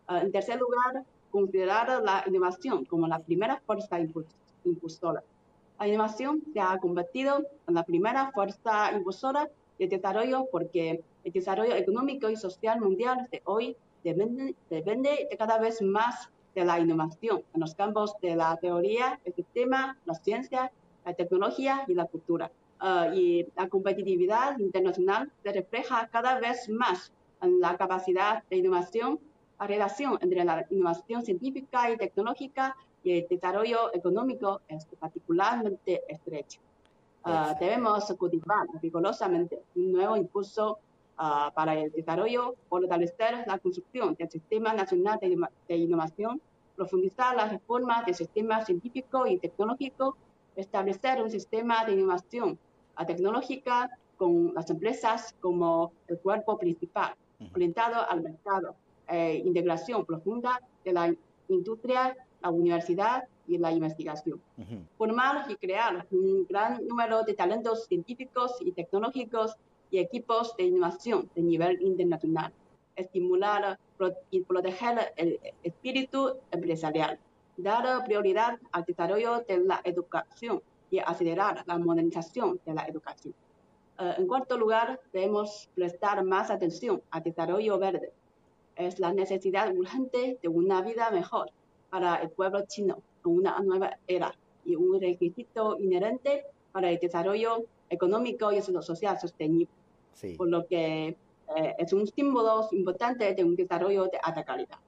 Ah, 0.07 0.21
en 0.21 0.33
tercer 0.33 0.59
lugar, 0.59 1.05
considerar 1.31 2.03
la 2.03 2.25
innovación 2.27 2.85
como 2.85 3.07
la 3.07 3.19
primera 3.19 3.61
fuerza 3.67 3.99
impulsora. 4.65 5.23
La 5.79 5.87
innovación 5.87 6.43
se 6.53 6.61
ha 6.61 6.79
convertido 6.79 7.43
en 7.67 7.75
la 7.75 7.83
primera 7.83 8.31
fuerza 8.33 8.91
impulsora 8.93 9.49
de 9.79 9.87
desarrollo 9.87 10.47
porque 10.51 11.03
el 11.25 11.33
desarrollo 11.33 11.75
económico 11.75 12.29
y 12.29 12.37
social 12.37 12.81
mundial 12.81 13.29
de 13.31 13.43
hoy 13.45 13.77
depende, 14.05 14.55
depende 14.71 15.29
de 15.31 15.37
cada 15.37 15.59
vez 15.59 15.81
más 15.83 16.31
de 16.55 16.65
la 16.65 16.81
innovación 16.81 17.43
en 17.55 17.61
los 17.61 17.75
campos 17.75 18.15
de 18.21 18.35
la 18.37 18.57
teoría, 18.57 19.21
el 19.25 19.35
sistema, 19.35 19.97
la 20.05 20.15
ciencia, 20.15 20.73
la 21.05 21.15
tecnología 21.15 21.85
y 21.87 21.95
la 21.95 22.07
cultura. 22.07 22.51
Ah, 22.81 23.09
y 23.13 23.47
la 23.57 23.69
competitividad 23.69 24.57
internacional 24.59 25.33
se 25.43 25.53
refleja 25.53 26.09
cada 26.13 26.39
vez 26.39 26.69
más 26.69 27.13
en 27.43 27.61
la 27.61 27.77
capacidad 27.77 28.45
de 28.49 28.57
innovación, 28.57 29.19
la 29.59 29.67
relación 29.67 30.19
entre 30.21 30.45
la 30.45 30.65
innovación 30.71 31.25
científica 31.25 31.91
y 31.91 31.97
tecnológica 31.97 32.77
y 33.03 33.19
el 33.19 33.27
desarrollo 33.29 33.93
económico 33.95 34.61
es 34.69 34.87
particularmente 34.99 36.03
estrecha. 36.09 36.61
Ah, 37.31 37.55
debemos 37.61 38.11
cultivar 38.19 38.67
rigurosamente 38.81 39.63
un 39.77 39.93
nuevo 39.93 40.17
impulso 40.17 40.79
ah, 41.19 41.53
para 41.55 41.75
el 41.75 41.93
desarrollo, 41.93 42.55
fortalecer 42.71 43.45
la 43.47 43.59
construcción 43.59 44.15
del 44.15 44.31
Sistema 44.31 44.73
Nacional 44.73 45.19
de, 45.21 45.77
Innovación, 45.77 46.41
profundizar 46.75 47.37
la 47.37 47.47
reforma 47.51 48.03
del 48.05 48.15
sistema 48.15 48.65
científico 48.65 49.27
y 49.27 49.37
tecnológico, 49.37 50.17
establecer 50.57 51.21
un 51.23 51.31
sistema 51.31 51.85
de 51.85 51.93
innovación 51.93 52.59
tecnológica 53.07 53.91
con 54.17 54.55
las 54.55 54.71
empresas 54.71 55.35
como 55.39 55.93
el 56.07 56.19
cuerpo 56.21 56.57
principal, 56.57 57.15
orientado 57.55 58.09
al 58.09 58.23
mercado, 58.23 58.75
eh, 59.07 59.43
integración 59.45 60.07
profunda 60.07 60.61
de 60.83 60.93
la 60.95 61.15
industria, 61.49 62.17
la 62.41 62.51
universidad 62.51 63.25
y 63.49 63.59
la 63.59 63.73
investigación. 63.73 64.41
Formar 64.97 65.51
y 65.51 65.57
crear 65.57 66.07
un 66.11 66.47
gran 66.47 66.87
número 66.87 67.23
de 67.25 67.35
talentos 67.35 67.87
científicos 67.87 68.57
y 68.61 68.73
tecnológicos 68.73 69.57
y 69.91 69.99
equipos 69.99 70.55
de 70.57 70.65
innovación 70.65 71.31
de 71.35 71.43
nivel 71.43 71.81
internacional. 71.83 72.53
Estimular 72.95 73.79
y 74.31 74.41
proteger 74.43 75.13
el 75.17 75.41
espíritu 75.63 76.35
empresarial. 76.51 77.19
Dar 77.57 78.05
prioridad 78.05 78.59
al 78.71 78.85
desarrollo 78.85 79.41
de 79.49 79.59
la 79.59 79.81
educación 79.83 80.63
y 80.91 80.99
acelerar 80.99 81.65
la 81.67 81.79
modernización 81.79 82.61
de 82.65 82.75
la 82.75 82.85
educación. 82.87 83.35
Eh, 83.99 84.15
en 84.19 84.27
cuarto 84.27 84.57
lugar, 84.57 85.01
debemos 85.13 85.69
prestar 85.75 86.23
más 86.25 86.51
atención 86.51 87.03
al 87.11 87.23
desarrollo 87.23 87.79
verde. 87.79 88.13
Es 88.77 89.01
la 89.01 89.13
necesidad 89.13 89.75
urgente 89.75 90.39
de 90.41 90.49
una 90.49 90.83
vida 90.83 91.11
mejor 91.11 91.51
para 91.91 92.17
el 92.17 92.31
pueblo 92.31 92.65
chino 92.67 93.03
en 93.29 93.37
una 93.37 93.59
nueva 93.61 93.97
era 94.07 94.35
y 94.65 94.77
un 94.77 95.01
requisito 95.01 95.79
inherente 95.79 96.45
para 96.73 96.91
el 96.91 96.99
desarrollo 96.99 97.65
económico 97.89 98.53
y 98.53 98.61
social 98.61 99.19
sostenible. 99.19 99.69
Por 100.37 100.49
lo 100.49 100.67
que 100.67 101.17
eh, 101.57 101.75
es 101.79 101.93
un 101.93 102.07
símbolo 102.07 102.69
importante 102.73 103.35
de 103.35 103.45
un 103.45 103.55
desarrollo 103.55 104.05
de 104.07 104.19
alta 104.23 104.45
calidad. 104.45 104.79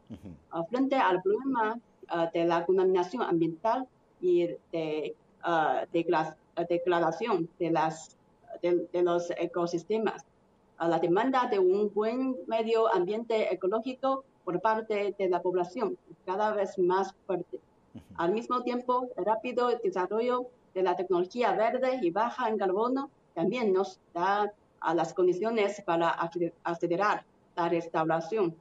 Uh 0.52 0.64
Frente 0.68 0.96
al 0.96 1.22
problema 1.22 1.78
uh, 2.12 2.30
de 2.34 2.44
la 2.44 2.66
contaminación 2.66 3.22
ambiental 3.22 3.86
y 4.20 4.48
de 4.72 5.14
uh, 5.44 5.86
degradación 5.92 7.48
de 7.58 7.70
las 7.70 8.16
de, 8.62 9.02
los 9.02 9.30
ecosistemas, 9.38 10.24
a 10.78 10.88
la 10.88 10.98
demanda 10.98 11.46
de 11.46 11.58
un 11.58 11.92
buen 11.94 12.36
medio 12.46 12.92
ambiente 12.92 13.52
ecológico 13.52 14.24
por 14.44 14.60
parte 14.60 15.14
de 15.18 15.28
la 15.28 15.40
población 15.40 15.96
cada 16.26 16.52
vez 16.52 16.78
más 16.78 17.14
fuerte. 17.26 17.58
Al 18.16 18.32
mismo 18.32 18.62
tiempo, 18.62 19.08
el 19.16 19.24
rápido 19.24 19.68
desarrollo 19.82 20.46
de 20.74 20.82
la 20.82 20.96
tecnología 20.96 21.52
verde 21.52 21.98
y 22.02 22.10
baja 22.10 22.48
en 22.48 22.58
carbono 22.58 23.10
también 23.34 23.72
nos 23.72 23.98
da 24.14 24.52
las 24.94 25.12
condiciones 25.14 25.82
para 25.82 26.10
acelerar 26.64 27.24
la 27.56 27.68
restauración 27.68 28.54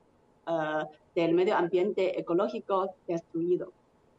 uh, 0.47 0.85
del 1.15 1.33
medio 1.33 1.55
ambiente 1.55 2.19
ecológico 2.19 2.95
destruido. 3.07 3.71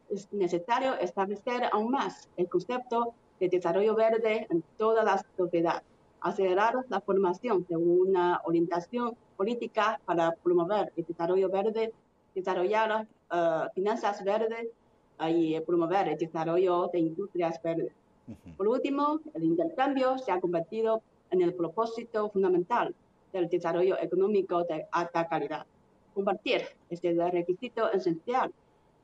Es 0.09 0.31
necesario 0.31 0.95
establecer 0.95 1.69
aún 1.71 1.91
más 1.91 2.29
el 2.37 2.49
concepto 2.49 3.13
de 3.39 3.49
desarrollo 3.49 3.95
verde 3.95 4.47
en 4.49 4.63
toda 4.77 5.03
la 5.03 5.23
sociedad, 5.37 5.83
acelerar 6.21 6.85
la 6.89 7.01
formación 7.01 7.65
de 7.67 7.75
una 7.75 8.41
orientación 8.43 9.15
política 9.37 9.99
para 10.05 10.31
promover 10.43 10.91
el 10.95 11.05
desarrollo 11.05 11.49
verde, 11.49 11.93
desarrollar 12.35 13.07
uh, 13.31 13.69
finanzas 13.73 14.23
verdes 14.23 14.67
y 15.29 15.59
promover 15.61 16.09
el 16.09 16.17
desarrollo 16.17 16.89
de 16.91 16.99
industrias 16.99 17.61
verdes. 17.61 17.93
Por 18.57 18.67
último, 18.67 19.19
el 19.33 19.43
intercambio 19.43 20.17
se 20.17 20.31
ha 20.31 20.39
convertido 20.39 21.01
en 21.31 21.41
el 21.41 21.53
propósito 21.53 22.29
fundamental 22.29 22.93
del 23.33 23.49
desarrollo 23.49 23.97
económico 23.99 24.63
de 24.63 24.85
alta 24.91 25.27
calidad. 25.27 25.65
Compartir 26.13 26.63
es 26.89 27.03
el 27.03 27.19
requisito 27.31 27.91
esencial 27.91 28.51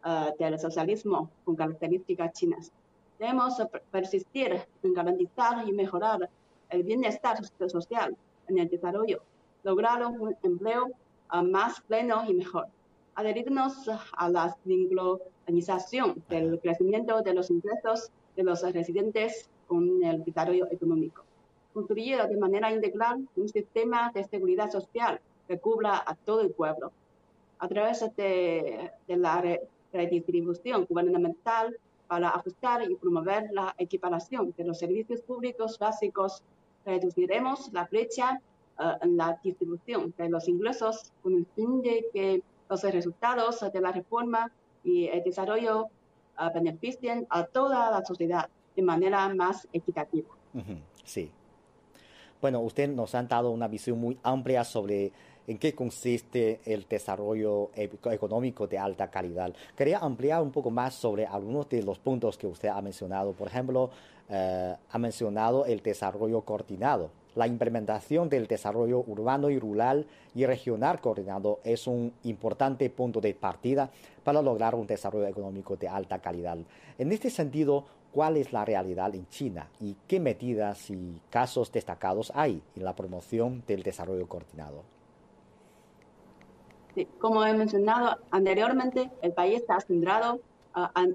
uh, 0.05 0.37
del 0.37 0.59
socialismo 0.59 1.29
con 1.45 1.55
características 1.55 2.33
chinas. 2.33 2.71
Debemos 3.19 3.55
persistir 3.91 4.61
en 4.83 4.93
garantizar 4.93 5.67
y 5.67 5.71
mejorar 5.71 6.29
el 6.69 6.83
bienestar 6.83 7.37
social 7.67 8.15
en 8.47 8.59
el 8.59 8.69
desarrollo, 8.69 9.21
lograr 9.63 10.05
un 10.05 10.35
empleo 10.43 10.91
ah, 11.29 11.41
más 11.41 11.81
pleno 11.81 12.23
y 12.29 12.33
mejor. 12.33 12.67
Adherirnos 13.17 13.89
a 14.11 14.29
la 14.29 14.55
sincronización 14.63 16.23
del 16.29 16.59
crecimiento 16.59 17.23
de 17.23 17.33
los 17.33 17.49
ingresos 17.49 18.11
de 18.35 18.43
los 18.43 18.61
residentes 18.61 19.49
con 19.65 20.03
el 20.03 20.23
desarrollo 20.23 20.67
económico. 20.69 21.23
Construir 21.73 22.21
de 22.21 22.37
manera 22.37 22.71
integral 22.71 23.27
un 23.35 23.49
sistema 23.49 24.11
de 24.13 24.23
seguridad 24.23 24.69
social 24.69 25.19
que 25.47 25.57
cubra 25.57 26.03
a 26.05 26.13
todo 26.13 26.41
el 26.41 26.51
pueblo. 26.51 26.91
A 27.57 27.67
través 27.67 28.01
de, 28.15 28.91
de 29.07 29.17
la 29.17 29.43
redistribución 29.91 30.85
gubernamental 30.87 31.75
para 32.07 32.29
ajustar 32.29 32.83
y 32.87 32.95
promover 32.97 33.49
la 33.51 33.73
equiparación 33.79 34.53
de 34.55 34.63
los 34.63 34.77
servicios 34.77 35.21
públicos 35.21 35.79
básicos, 35.79 36.43
reduciremos 36.85 37.73
la 37.73 37.85
brecha 37.85 38.39
eh, 38.79 38.83
en 39.01 39.17
la 39.17 39.39
distribución 39.43 40.13
de 40.19 40.29
los 40.29 40.47
ingresos 40.47 41.11
con 41.23 41.33
el 41.33 41.47
fin 41.55 41.81
de 41.81 42.05
que 42.13 42.43
los 42.69 42.83
resultados 42.83 43.65
de 43.71 43.81
la 43.81 43.91
reforma 43.91 44.51
y 44.83 45.07
el 45.07 45.23
desarrollo 45.23 45.85
uh, 46.39 46.53
beneficien 46.53 47.27
a 47.29 47.43
toda 47.43 47.91
la 47.91 48.05
sociedad 48.05 48.49
de 48.75 48.81
manera 48.81 49.27
más 49.33 49.67
equitativa. 49.73 50.29
Sí. 51.03 51.31
Bueno, 52.41 52.59
usted 52.61 52.87
nos 52.89 53.15
ha 53.15 53.23
dado 53.23 53.49
una 53.49 53.67
visión 53.67 53.99
muy 53.99 54.17
amplia 54.23 54.63
sobre 54.63 55.11
en 55.47 55.57
qué 55.57 55.73
consiste 55.73 56.59
el 56.65 56.85
desarrollo 56.87 57.71
económico 57.73 58.67
de 58.67 58.77
alta 58.77 59.09
calidad. 59.09 59.53
Quería 59.75 59.99
ampliar 59.99 60.41
un 60.41 60.51
poco 60.51 60.69
más 60.69 60.93
sobre 60.93 61.25
algunos 61.25 61.69
de 61.69 61.81
los 61.83 61.97
puntos 61.99 62.37
que 62.37 62.45
usted 62.45 62.67
ha 62.67 62.81
mencionado. 62.81 63.31
Por 63.31 63.47
ejemplo, 63.47 63.89
eh, 64.29 64.75
ha 64.89 64.97
mencionado 64.97 65.65
el 65.65 65.81
desarrollo 65.81 66.41
coordinado. 66.41 67.09
La 67.37 67.45
implementación 67.45 68.29
del 68.29 68.47
desarrollo 68.47 69.03
urbano 69.05 69.51
y 69.51 69.59
rural 69.59 70.07
y 70.33 70.47
regional 70.47 70.99
coordinado 70.99 71.59
es 71.63 71.85
un 71.85 72.11
importante 72.23 72.89
punto 72.89 73.21
de 73.21 73.35
partida 73.35 73.91
para 74.23 74.41
lograr 74.41 74.73
un 74.73 74.87
desarrollo 74.87 75.27
económico 75.27 75.75
de 75.75 75.87
alta 75.87 76.17
calidad. 76.17 76.57
En 76.97 77.11
este 77.11 77.29
sentido, 77.29 77.85
¿cuál 78.11 78.37
es 78.37 78.53
la 78.53 78.65
realidad 78.65 79.13
en 79.13 79.29
China 79.29 79.67
y 79.79 79.95
qué 80.07 80.19
medidas 80.19 80.89
y 80.89 81.21
casos 81.29 81.71
destacados 81.71 82.31
hay 82.33 82.59
en 82.75 82.83
la 82.83 82.95
promoción 82.95 83.63
del 83.67 83.83
desarrollo 83.83 84.27
coordinado? 84.27 84.83
como 87.19 87.45
he 87.45 87.53
mencionado 87.53 88.17
anteriormente, 88.31 89.11
el 89.21 89.31
país 89.31 89.57
está 89.57 89.79
centrado, 89.79 90.39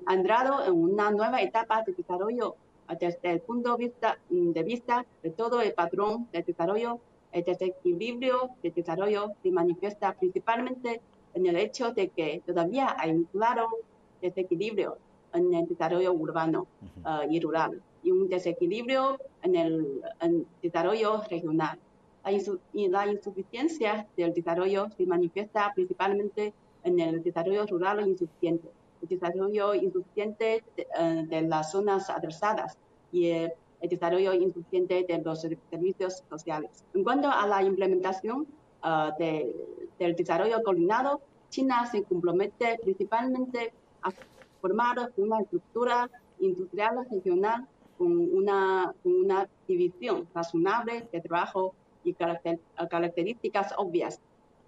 entrado 0.09 0.65
en 0.65 0.75
una 0.75 1.11
nueva 1.11 1.43
etapa 1.43 1.83
de 1.83 1.93
desarrollo 1.93 2.55
desde 2.99 3.31
el 3.31 3.41
punto 3.41 3.77
de 3.77 3.85
vista, 3.87 4.19
de 4.29 4.63
vista 4.63 5.07
de 5.23 5.31
todo 5.31 5.61
el 5.61 5.73
patrón 5.73 6.29
de 6.33 6.43
desarrollo. 6.43 6.99
El 7.33 7.45
desequilibrio 7.45 8.51
de 8.63 8.71
desarrollo 8.71 9.33
se 9.43 9.51
manifiesta 9.51 10.13
principalmente 10.13 11.01
en 11.35 11.47
el 11.47 11.57
hecho 11.57 11.93
de 11.93 12.09
que 12.09 12.43
todavía 12.45 12.95
hay 12.99 13.13
un 13.13 13.25
claro 13.25 13.69
desequilibrio 14.21 14.99
en 15.33 15.55
el 15.55 15.67
desarrollo 15.67 16.13
urbano 16.13 16.67
ah, 17.05 17.25
y 17.29 17.41
rural 17.41 17.81
y 18.03 18.11
un 18.11 18.29
desequilibrio 18.29 19.19
en 19.43 19.57
el 19.57 20.03
desarrollo 20.63 21.23
regional. 21.31 21.79
La, 22.25 23.07
insuficiencia 23.07 24.07
del 24.17 24.33
desarrollo 24.33 24.89
se 24.97 25.07
manifiesta 25.07 25.73
principalmente 25.75 26.53
en 26.85 27.01
el 27.01 27.23
desarrollo 27.23 27.67
rural 27.67 28.07
insuficiente, 28.07 28.69
desarrollo 29.09 29.75
insuficiente 29.75 30.65
de, 30.77 30.87
eh, 30.99 31.43
las 31.43 31.73
zonas 31.73 32.11
atrasadas 32.11 32.77
y 33.11 33.29
el, 33.31 33.53
el 33.83 33.89
desarrollo 33.89 34.33
insuficiente 34.33 35.05
de 35.07 35.19
los 35.19 35.43
servicios 35.43 36.23
sociales. 36.31 36.85
En 36.95 37.03
cuanto 37.03 37.29
a 37.29 37.47
la 37.47 37.63
implementación 37.63 38.47
del 39.19 40.17
desarrollo 40.17 40.63
coordinado, 40.63 41.21
China 41.51 41.87
se 41.87 42.03
compromete 42.05 42.79
principalmente 42.83 43.73
a 44.03 44.11
formar 44.61 45.13
una 45.17 45.41
estructura 45.41 46.11
industrial 46.41 47.07
regional 47.11 47.67
con 47.99 48.13
una, 48.35 48.95
una 49.05 49.49
división 49.69 50.27
razonable 50.35 51.09
de 51.13 51.21
trabajo 51.21 51.75
y 52.05 52.15
características 52.15 53.75
obvias, 53.77 54.21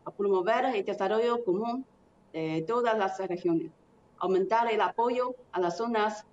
a 0.05 0.11
promover 0.11 0.67
el 0.67 0.85
desarrollo 0.85 1.43
común 1.45 1.85
de 2.33 2.65
todas 2.67 2.99
las 2.99 3.19
regiones, 3.29 3.71
aumentar 4.19 4.73
el 4.73 4.81
apoyo 4.81 5.35
a 5.53 5.61
las 5.61 5.77
zonas 5.77 6.25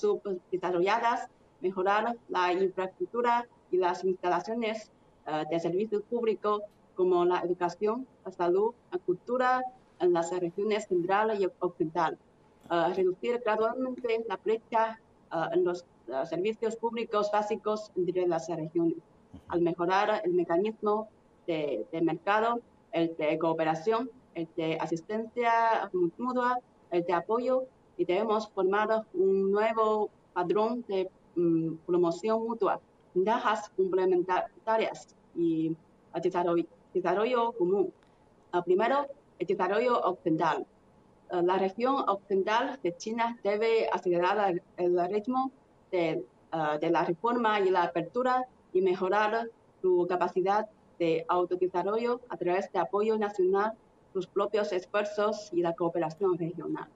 subdesarrolladas, 0.00 1.28
mejorar 1.60 2.16
la 2.28 2.52
infraestructura 2.52 3.46
y 3.70 3.76
las 3.76 4.04
instalaciones 4.04 4.90
eh, 5.26 5.44
de 5.50 5.60
servicios 5.60 6.02
públicos 6.02 6.62
como 6.94 7.24
la 7.24 7.40
educación, 7.40 8.06
la 8.24 8.32
salud, 8.32 8.74
la 8.90 8.98
cultura 8.98 9.62
en 10.00 10.12
las 10.12 10.30
regiones 10.38 10.86
central 10.86 11.40
y 11.40 11.46
occidental, 11.60 12.18
uh, 12.70 12.92
reducir 12.94 13.40
gradualmente 13.44 14.24
la 14.28 14.36
brecha 14.36 14.98
uh, 15.32 15.52
en 15.52 15.64
los 15.64 15.84
uh, 16.08 16.26
servicios 16.26 16.76
públicos 16.76 17.30
básicos 17.32 17.92
entre 17.96 18.26
las 18.26 18.48
regiones, 18.48 18.98
al 19.48 19.60
mejorar 19.60 20.22
el 20.24 20.34
mecanismo 20.34 21.08
de, 21.46 21.86
de, 21.92 22.00
mercado, 22.00 22.60
el 22.92 23.16
de 23.16 23.38
cooperación, 23.38 24.10
el 24.34 24.48
de 24.56 24.76
asistencia 24.80 25.88
mutua, 25.92 26.58
de 26.90 27.12
apoyo, 27.12 27.64
y 27.96 28.04
debemos 28.04 28.48
formar 28.50 29.04
un 29.12 29.50
nuevo 29.50 30.10
padrón 30.32 30.84
de 30.88 31.10
um, 31.36 31.76
promoción 31.78 32.42
mutua, 32.46 32.80
ventajas 33.14 33.70
complementarias 33.76 35.14
y 35.34 35.76
desarrollo, 36.22 36.64
desarrollo 36.94 37.52
común. 37.52 37.92
primero, 38.64 39.06
el 39.38 39.46
desarrollo 39.46 40.00
occidental. 40.00 40.66
Eh, 41.30 41.42
la 41.42 41.58
región 41.58 41.96
occidental 42.08 42.78
de 42.82 42.96
China 42.96 43.38
debe 43.42 43.88
acelerar 43.92 44.60
el 44.76 45.08
ritmo 45.10 45.50
de, 45.90 46.24
eh, 46.52 46.78
de, 46.80 46.90
la 46.90 47.04
reforma 47.04 47.60
y 47.60 47.70
la 47.70 47.82
apertura 47.84 48.46
y 48.72 48.80
mejorar 48.80 49.48
su 49.82 50.06
capacidad 50.08 50.68
de 50.98 51.24
autodesarrollo 51.28 52.20
a 52.28 52.36
través 52.36 52.72
de 52.72 52.78
apoyo 52.78 53.18
nacional, 53.18 53.72
sus 54.12 54.26
propios 54.26 54.72
esfuerzos 54.72 55.50
y 55.52 55.62
la 55.62 55.74
cooperación 55.74 56.38
regional. 56.38 56.88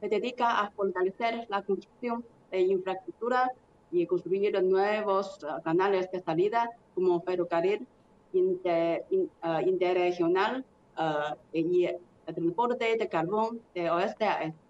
Se 0.00 0.08
dedica 0.08 0.60
a 0.60 0.70
fortalecer 0.70 1.46
la 1.48 1.62
construcción 1.62 2.24
de 2.50 2.60
infraestructura 2.60 3.50
y 3.90 4.06
construir 4.06 4.62
nuevos 4.62 5.38
uh, 5.44 5.62
canales 5.62 6.10
de 6.10 6.20
salida 6.20 6.70
como 6.94 7.20
ferrocarril 7.20 7.86
inter, 8.32 9.04
uh, 9.10 9.60
interregional 9.66 10.64
uh, 10.98 11.34
y 11.52 11.86
el 11.86 12.34
transporte 12.34 12.96
de 12.96 13.08
carbón 13.08 13.60
de 13.74 13.90
oeste 13.90 14.24
a 14.24 14.42
este. 14.42 14.66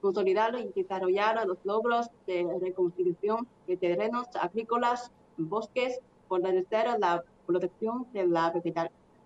Consolidar 0.00 0.58
y 0.58 0.72
desarrollar 0.74 1.46
los 1.46 1.58
logros 1.64 2.06
de 2.26 2.46
reconstrucción 2.58 3.46
de 3.66 3.76
terrenos 3.76 4.26
agrícolas 4.40 5.10
bosques, 5.36 6.00
fortalecer 6.26 6.98
la 6.98 7.22
protección 7.46 8.06
de 8.14 8.26
la 8.26 8.50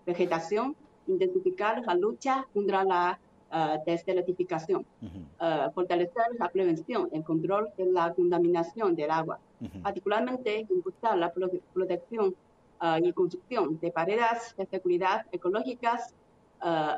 vegetación, 0.05 0.75
intensificar 1.07 1.83
la 1.85 1.95
lucha 1.95 2.45
contra 2.53 2.83
la 2.83 3.19
uh, 3.51 3.83
desertificación, 3.85 4.85
uh, 5.01 5.71
fortalecer 5.73 6.23
la 6.39 6.49
prevención 6.49 7.09
y 7.11 7.17
el 7.17 7.23
control 7.23 7.69
de 7.77 7.85
la 7.85 8.13
contaminación 8.13 8.95
del 8.95 9.11
agua, 9.11 9.39
particularmente 9.81 10.65
impulsar 10.69 11.17
la 11.17 11.31
protección 11.31 12.35
uh, 12.81 13.03
y 13.03 13.13
construcción 13.13 13.79
de 13.79 13.91
paredes 13.91 14.55
de 14.57 14.65
seguridad 14.65 15.25
ecológicas 15.31 16.13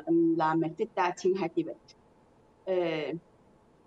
en 0.06 0.38
la 0.38 0.54
meseta 0.54 1.14
Qinghai 1.14 1.50
Tibet. 1.50 1.76
Eh, 2.70 3.16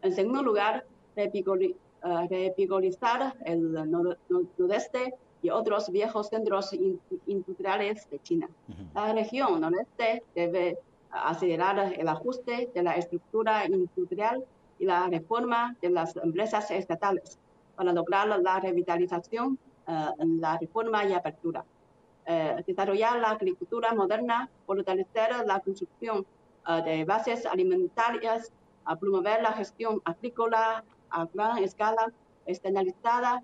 en 0.01 0.13
segundo 0.13 0.41
lugar, 0.41 0.83
repigorizar 1.15 3.35
el 3.45 3.89
nordeste 3.89 5.13
y 5.43 5.51
otros 5.51 5.91
viejos 5.91 6.29
centros 6.29 6.73
industriales 7.27 8.09
de 8.09 8.19
China. 8.19 8.49
La 8.93 9.13
región 9.13 9.61
nordeste 9.61 10.21
debe 10.35 10.77
acelerar 11.11 11.93
el 11.97 12.07
ajuste 12.09 12.69
de 12.73 12.83
la 12.83 12.95
estructura 12.95 13.65
industrial 13.65 14.43
y 14.79 14.85
la 14.85 15.07
reforma 15.07 15.77
de 15.81 15.91
las 15.91 16.17
empresas 16.17 16.69
estatales 16.71 17.39
para 17.77 17.93
lograr 17.93 18.27
la 18.27 18.59
revitalización 18.59 19.57
eh, 19.87 20.09
la 20.39 20.57
reforma 20.57 21.05
y 21.05 21.13
apertura. 21.13 21.63
Eh, 22.25 22.61
desarrollar 22.67 23.17
la 23.19 23.31
agricultura 23.31 23.93
moderna, 23.93 24.49
fortalecer 24.65 25.29
la 25.45 25.61
construcción 25.61 26.25
eh, 26.67 26.81
de 26.83 27.05
bases 27.05 27.45
alimentarias, 27.45 28.51
promover 28.99 29.41
la 29.41 29.53
gestión 29.53 30.01
agrícola 30.03 30.83
a 31.11 31.25
gran 31.33 31.59
escala, 31.59 32.11
externalizada, 32.45 33.41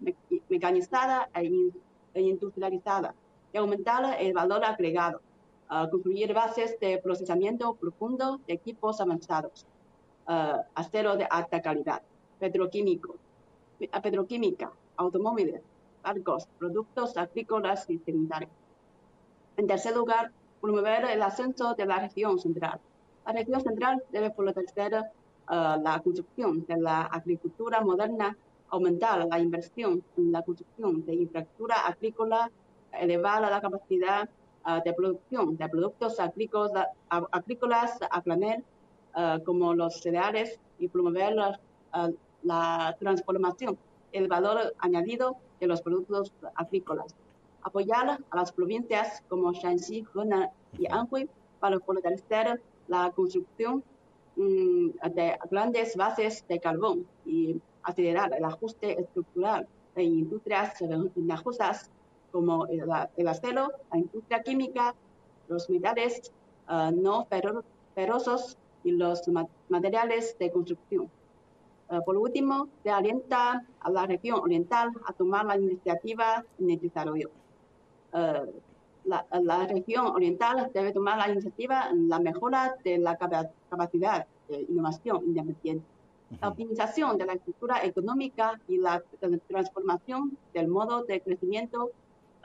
mecanizada 0.49 1.29
e, 1.35 1.71
e 2.13 2.21
industrializada, 2.21 3.13
y 3.53 3.57
aumentar 3.57 4.17
el 4.19 4.33
valor 4.33 4.65
agregado 4.65 5.21
uh, 5.69 5.89
construir 5.89 6.33
bases 6.33 6.79
de 6.79 6.97
procesamiento 6.99 7.75
profundo 7.75 8.39
de 8.47 8.53
equipos 8.53 8.99
avanzados, 9.01 9.65
uh, 10.27 10.61
acero 10.75 11.15
de 11.17 11.27
alta 11.29 11.61
calidad, 11.61 12.01
petroquímico, 12.39 13.15
petroquímica, 14.01 14.71
automóviles, 14.97 15.61
barcos, 16.03 16.47
productos 16.57 17.17
agrícolas 17.17 17.89
y 17.89 17.99
sanitarios. 17.99 18.51
En 19.57 19.67
tercer 19.67 19.95
lugar, 19.95 20.31
promover 20.61 21.05
el 21.05 21.21
ascenso 21.21 21.73
de 21.75 21.85
la 21.85 21.99
región 21.99 22.39
central. 22.39 22.79
La 23.25 23.33
región 23.33 23.61
central 23.61 24.03
debe 24.11 24.31
fortalecer 24.31 24.93
uh, 24.95 25.81
la 25.81 26.01
construcción 26.03 26.65
de 26.65 26.77
la 26.77 27.01
agricultura 27.01 27.81
moderna, 27.81 28.37
aumentar 28.69 29.25
la 29.27 29.39
inversión 29.39 30.03
en 30.17 30.31
la 30.31 30.41
construcción 30.41 31.05
de 31.05 31.15
infraestructura 31.15 31.87
agrícola, 31.87 32.51
elevar 32.91 33.41
la 33.41 33.61
capacidad 33.61 34.29
de 34.83 34.93
producción 34.93 35.55
de 35.55 35.69
productos 35.69 36.19
agrícolas, 36.19 36.87
agrícolas 37.09 37.97
a 38.01 38.21
granel, 38.21 38.63
ah, 39.13 39.39
como 39.45 39.73
los 39.73 40.01
cereales, 40.01 40.59
y 40.79 40.89
promover 40.89 41.33
la, 41.33 41.59
ah, 41.93 42.09
la 42.43 42.95
transformación, 42.99 43.77
el 44.11 44.27
valor 44.27 44.73
añadido 44.79 45.37
de 45.59 45.67
los 45.67 45.81
productos 45.81 46.33
agrícolas. 46.55 47.15
Apoyar 47.63 48.19
a 48.29 48.35
las 48.35 48.51
provincias 48.51 49.23
como 49.29 49.53
Shanxi, 49.53 50.05
Henan 50.13 50.49
y 50.77 50.85
Anhui 50.91 51.29
para 51.59 51.79
fortalecer 51.79 52.61
la 52.87 53.11
construcción 53.11 53.83
mm, 54.35 54.89
de 55.13 55.37
grandes 55.49 55.95
bases 55.95 56.45
de 56.47 56.59
carbón 56.59 57.07
y 57.25 57.59
acelerar 57.83 58.33
el 58.33 58.43
ajuste 58.43 58.99
estructural 58.99 59.67
de 59.95 60.03
industrias 60.03 60.77
ventajosas 61.15 61.89
como 62.37 62.67
el, 62.67 63.27
acero, 63.27 63.71
la 63.91 63.97
industria 63.97 64.43
química, 64.43 64.93
los 65.47 65.67
metales 65.71 66.31
uh, 66.69 66.91
no 66.91 67.25
ferrosos 67.95 68.59
y 68.83 68.91
los 68.91 69.23
materiales 69.69 70.37
de 70.37 70.51
construcción. 70.51 71.09
Uh, 71.89 72.03
por 72.05 72.15
último, 72.15 72.67
se 72.83 72.91
alienta 72.91 73.65
a 73.79 73.89
la 73.89 74.05
región 74.05 74.39
oriental 74.39 74.91
a 75.07 75.13
tomar 75.13 75.45
la 75.45 75.57
iniciativa 75.57 76.45
en 76.59 76.69
el 76.69 76.79
desarrollo. 76.79 77.31
Uh, 78.13 78.45
la, 79.05 79.25
la, 79.41 79.65
región 79.65 80.05
oriental 80.05 80.69
debe 80.71 80.91
tomar 80.91 81.17
la 81.17 81.31
iniciativa 81.31 81.89
en 81.89 82.07
la 82.07 82.19
mejora 82.19 82.75
de 82.83 82.99
la 82.99 83.17
capacidad 83.17 84.27
de 84.47 84.61
innovación 84.61 85.23
independiente, 85.25 85.85
la 86.39 86.49
optimización 86.49 87.17
de 87.17 87.25
la 87.25 87.33
estructura 87.33 87.83
económica 87.83 88.59
y 88.67 88.77
la 88.77 89.01
transformación 89.47 90.37
del 90.53 90.67
modo 90.67 91.03
de 91.03 91.21
crecimiento 91.21 91.89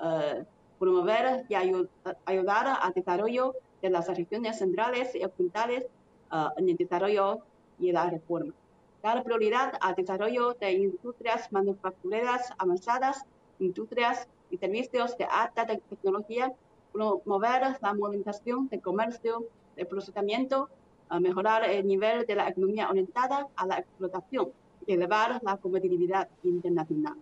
eh, 0.02 0.44
promover 0.78 1.44
y 1.48 1.54
ayudar 1.54 2.78
al 2.80 2.92
desarrollo 2.92 3.54
de 3.82 3.90
las 3.90 4.08
regiones 4.08 4.58
centrales 4.58 5.14
y 5.14 5.24
occidentales 5.24 5.86
uh, 6.32 6.48
en 6.56 6.70
el 6.70 6.76
desarrollo 6.76 7.38
y 7.78 7.92
la 7.92 8.10
reforma. 8.10 8.52
Dar 9.00 9.22
prioridad 9.22 9.74
al 9.80 9.94
desarrollo 9.94 10.54
de 10.54 10.72
industrias 10.72 11.52
manufactureras 11.52 12.50
avanzadas, 12.58 13.24
industrias 13.60 14.26
y 14.50 14.56
servicios 14.56 15.16
de 15.18 15.24
alta 15.24 15.66
tecnología, 15.66 16.52
promover 16.92 17.76
la 17.80 17.94
movilización 17.94 18.68
de 18.68 18.80
comercio, 18.80 19.44
de 19.76 19.84
procesamiento, 19.84 20.68
uh, 21.12 21.20
mejorar 21.20 21.62
el 21.68 21.86
nivel 21.86 22.26
de 22.26 22.34
la 22.34 22.48
economía 22.48 22.88
orientada 22.90 23.46
a 23.54 23.66
la 23.66 23.78
explotación 23.78 24.50
y 24.84 24.94
elevar 24.94 25.40
la 25.44 25.56
competitividad 25.58 26.28
internacional. 26.42 27.16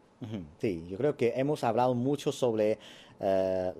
Sí, 0.59 0.87
yo 0.89 0.99
creo 0.99 1.17
que 1.17 1.33
hemos 1.37 1.65
hablado 1.65 1.95
mucho 1.95 2.31
sobre 2.31 2.79
eh, 3.21 3.73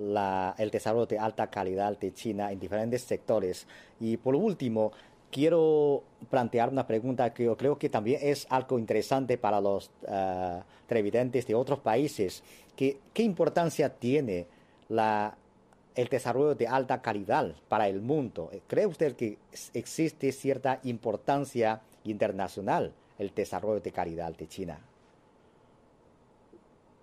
el 0.59 0.71
desarrollo 0.71 1.07
de 1.07 1.19
alta 1.19 1.49
calidad 1.49 1.99
de 1.99 2.15
China 2.15 2.51
en 2.51 2.59
diferentes 2.59 3.03
sectores. 3.03 3.67
Y 4.01 4.17
por 4.17 4.35
último, 4.35 4.93
quiero 5.31 6.03
plantear 6.31 6.71
una 6.71 6.87
pregunta 6.87 7.33
que 7.35 7.45
yo 7.45 7.57
creo 7.57 7.79
que 7.79 7.91
también 7.91 8.21
es 8.23 8.47
algo 8.51 8.79
interesante 8.79 9.37
para 9.37 9.61
los 9.61 9.91
uh, 10.09 10.61
televidentes 10.87 11.47
de 11.47 11.55
otros 11.55 11.81
países. 11.81 12.43
¿Qué 12.75 13.23
importancia 13.23 13.91
tiene 13.91 14.47
el 14.89 16.09
desarrollo 16.09 16.55
de 16.55 16.67
alta 16.67 17.03
calidad 17.03 17.55
para 17.69 17.87
el 17.89 18.01
mundo? 18.01 18.51
¿Cree 18.67 18.87
usted 18.87 19.15
que 19.15 19.37
existe 19.75 20.33
cierta 20.33 20.81
importancia 20.85 21.83
internacional 22.05 22.95
el 23.19 23.35
desarrollo 23.35 23.81
de 23.81 23.93
calidad 23.93 24.35
de 24.35 24.49
China? 24.49 24.81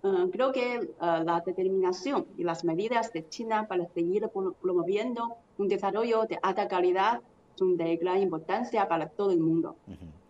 Uh, 0.08 0.30
creo 0.30 0.52
que 0.52 0.80
uh, 0.80 1.24
la 1.26 1.44
determinación 1.46 2.28
y 2.38 2.44
las 2.44 2.64
medidas 2.64 3.12
de 3.12 3.28
China 3.28 3.68
para 3.68 3.86
seguir 3.90 4.30
promoviendo 4.62 5.36
un 5.58 5.68
desarrollo 5.68 6.26
de 6.26 6.40
alta 6.42 6.68
calidad 6.68 7.22
son 7.56 7.76
de 7.76 7.98
gran 7.98 8.22
importancia 8.22 8.88
para 8.88 9.10
todo 9.10 9.32
el 9.32 9.40
mundo. 9.40 9.76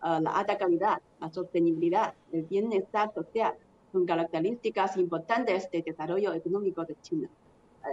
Uh, 0.02 0.20
la 0.20 0.30
alta 0.30 0.58
calidad, 0.58 1.00
la 1.20 1.30
sostenibilidad, 1.30 2.14
el 2.32 2.42
bienestar 2.42 3.12
social 3.14 3.54
son 3.92 4.04
características 4.04 4.96
importantes 4.96 5.70
del 5.70 5.82
desarrollo 5.82 6.32
económico 6.32 6.84
de 6.84 6.96
China. 7.02 7.28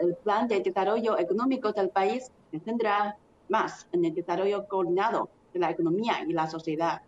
El 0.02 0.16
plan 0.16 0.48
de 0.48 0.62
desarrollo 0.62 1.20
económico 1.20 1.72
del 1.72 1.90
país 1.90 2.32
se 2.50 2.60
centra 2.62 3.16
más 3.50 3.88
en 3.92 4.06
el 4.06 4.14
desarrollo 4.16 4.68
coordinado 4.68 5.30
de 5.54 5.60
la 5.60 5.70
economía 5.70 6.24
y 6.28 6.34
la 6.34 6.48
sociedad. 6.48 7.02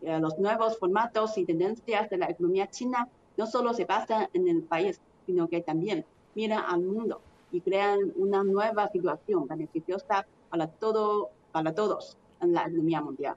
Uh, 0.00 0.18
los 0.18 0.38
nuevos 0.40 0.76
formatos 0.78 1.38
y 1.38 1.44
tendencias 1.44 2.10
de 2.10 2.16
la 2.16 2.26
economía 2.26 2.66
china 2.68 3.08
no 3.36 3.46
solo 3.46 3.74
se 3.74 3.84
basan 3.84 4.28
en 4.32 4.48
el 4.48 4.62
país, 4.62 5.00
sino 5.26 5.48
que 5.48 5.60
también 5.60 6.04
miran 6.34 6.64
al 6.66 6.82
mundo 6.82 7.20
y 7.52 7.60
crean 7.60 8.12
una 8.16 8.42
nueva 8.42 8.88
situación 8.88 9.46
beneficiosa 9.46 10.26
para 10.50 10.66
todo 10.66 11.30
para 11.54 11.72
todos 11.72 12.18
en 12.40 12.52
la 12.52 12.62
economía 12.62 13.00
mundial. 13.00 13.36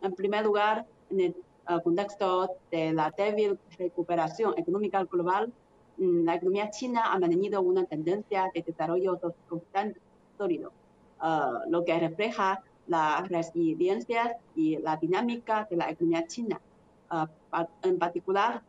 En 0.00 0.14
primer 0.14 0.44
lugar, 0.46 0.86
en 1.10 1.20
el 1.20 1.36
uh, 1.68 1.78
contexto 1.82 2.56
de 2.70 2.94
la 2.94 3.12
débil 3.14 3.58
recuperación 3.78 4.54
económica 4.56 5.04
global, 5.04 5.52
mm, 5.98 6.24
la 6.24 6.36
economía 6.36 6.70
china 6.70 7.12
ha 7.12 7.18
mantenido 7.18 7.60
una 7.60 7.84
tendencia 7.84 8.50
de 8.54 8.62
desarrollo 8.62 9.20
constante 9.46 10.00
sólido, 10.38 10.72
uh, 11.20 11.70
lo 11.70 11.84
que 11.84 11.98
refleja 11.98 12.62
la 12.86 13.26
resiliencia 13.28 14.38
y 14.56 14.78
la 14.78 14.96
dinámica 14.96 15.66
de 15.70 15.76
la 15.76 15.90
economía 15.90 16.26
china. 16.26 16.58
Uh, 17.12 17.26
en 17.82 17.98
particular, 17.98 18.62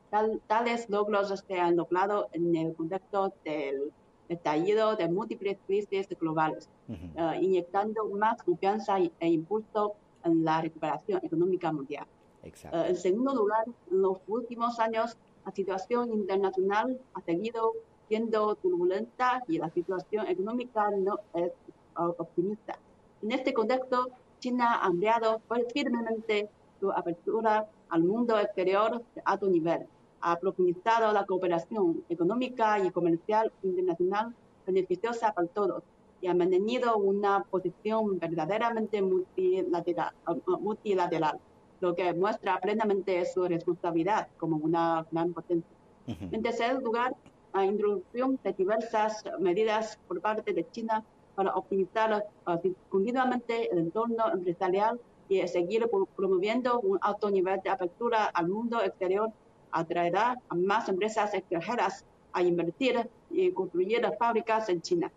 tales 0.48 0.90
logros 0.90 1.44
se 1.48 1.60
han 1.60 1.76
logrado 1.76 2.28
en 2.34 2.56
el 2.56 2.74
contexto 2.74 3.32
del 3.46 3.94
estallido 4.30 4.96
de 4.96 5.08
múltiples 5.08 5.60
crisis 5.68 6.08
globales, 6.20 6.68
uh, 6.90 7.34
inyectando 7.40 8.06
más 8.10 8.42
confianza 8.42 8.98
e 8.98 9.28
impulso 9.28 9.94
en 10.24 10.44
la 10.44 10.60
recuperación 10.60 11.20
económica 11.24 11.72
mundial. 11.72 12.08
Uh, 12.44 12.78
en 12.88 12.96
segundo 12.96 13.36
lugar, 13.36 13.66
en 13.92 14.02
los 14.02 14.18
últimos 14.28 14.80
años, 14.80 15.18
la 15.46 15.52
situación 15.52 16.12
internacional 16.12 17.00
ha 17.14 17.22
seguido 17.22 17.74
siendo 18.08 18.56
turbulenta 18.56 19.44
y 19.48 19.60
la 19.60 19.70
situación 19.70 20.26
económica 20.28 20.90
no 20.90 21.20
es 21.36 21.52
optimista. 21.96 22.80
En 23.22 23.34
este 23.34 23.54
contexto, 23.54 24.10
China 24.40 24.78
ha 24.82 24.88
ampliado 24.88 25.42
firmemente 25.72 26.50
su 26.80 26.92
apertura 26.92 27.70
al 27.92 28.04
mundo 28.04 28.40
exterior 28.40 29.04
de 29.16 29.22
alto 29.26 29.48
nivel, 29.48 29.86
ha 30.22 30.40
profundizado 30.40 31.12
la 31.14 31.26
cooperación 31.26 32.04
económica 32.10 32.80
y 32.80 32.90
comercial 32.92 33.52
internacional 33.64 34.34
beneficiosa 34.66 35.34
para 35.34 35.48
todos 35.48 35.84
y 36.22 36.28
ha 36.28 36.34
mantenido 36.34 36.98
una 36.98 37.44
posición 37.44 38.20
verdaderamente 38.20 39.02
multilateral, 39.02 40.14
multilateral 40.60 41.40
lo 41.82 41.96
que 41.96 42.14
muestra 42.14 42.60
plenamente 42.60 43.26
su 43.26 43.44
responsabilidad 43.46 44.28
como 44.38 44.58
una 44.58 45.06
gran 45.12 45.34
potencia. 45.34 45.76
En 46.08 46.42
tercer 46.42 46.82
lugar, 46.82 47.16
la 47.54 47.66
introducción 47.66 48.40
de 48.44 48.54
diversas 48.54 49.24
medidas 49.40 50.00
por 50.08 50.22
parte 50.22 50.54
de 50.54 50.70
China 50.70 51.04
para 51.36 51.54
optimizar 51.56 52.24
uh, 52.48 52.74
continuamente 52.90 53.72
el 53.72 53.80
entorno 53.80 54.32
empresarial 54.32 55.00
y 55.32 55.48
seguir 55.48 55.90
promoviendo 56.18 56.82
un 56.82 57.00
alto 57.02 57.32
nivel 57.32 57.62
de 57.62 57.70
apertura 57.70 58.26
al 58.26 58.50
mundo 58.50 58.84
exterior 58.84 59.32
atraerá 59.72 60.38
a 60.50 60.56
más 60.56 60.90
empresas 60.90 61.34
extranjeras 61.34 62.04
a 62.34 62.42
invertir 62.42 63.10
y 63.30 63.50
construir 63.54 64.02
fábricas 64.20 64.68
en 64.68 64.82
China. 64.82 65.10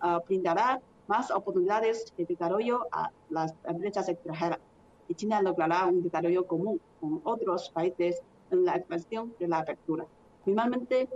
Ah, 0.00 0.20
brindará 0.26 0.78
más 1.06 1.30
oportunidades 1.30 2.12
de 2.18 2.26
desarrollo 2.26 2.86
a 2.92 3.10
las 3.30 3.54
empresas 3.66 4.10
extranjeras 4.10 4.58
y 5.08 5.14
China 5.14 5.40
logrará 5.40 5.86
un 5.86 6.02
desarrollo 6.02 6.46
común 6.46 6.78
con 7.00 7.22
otros 7.24 7.70
países 7.70 8.20
en 8.50 8.66
la 8.66 8.76
expansión 8.76 9.34
de 9.38 9.48
la 9.48 9.60
apertura. 9.60 10.04
Finalmente, 10.44 11.08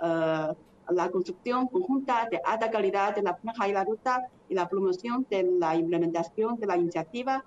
ah, 0.00 0.54
la 0.90 1.10
construcción 1.10 1.68
conjunta 1.68 2.28
de 2.30 2.42
alta 2.44 2.70
calidad 2.70 3.14
de 3.14 3.22
la 3.22 3.34
franja 3.36 3.68
y 3.68 3.72
la 3.72 3.84
ruta 3.84 4.28
y 4.50 4.54
la 4.54 4.68
promoción 4.68 5.26
de 5.30 5.44
la 5.58 5.76
implementación 5.76 6.60
de 6.60 6.66
la 6.66 6.76
iniciativa 6.76 7.42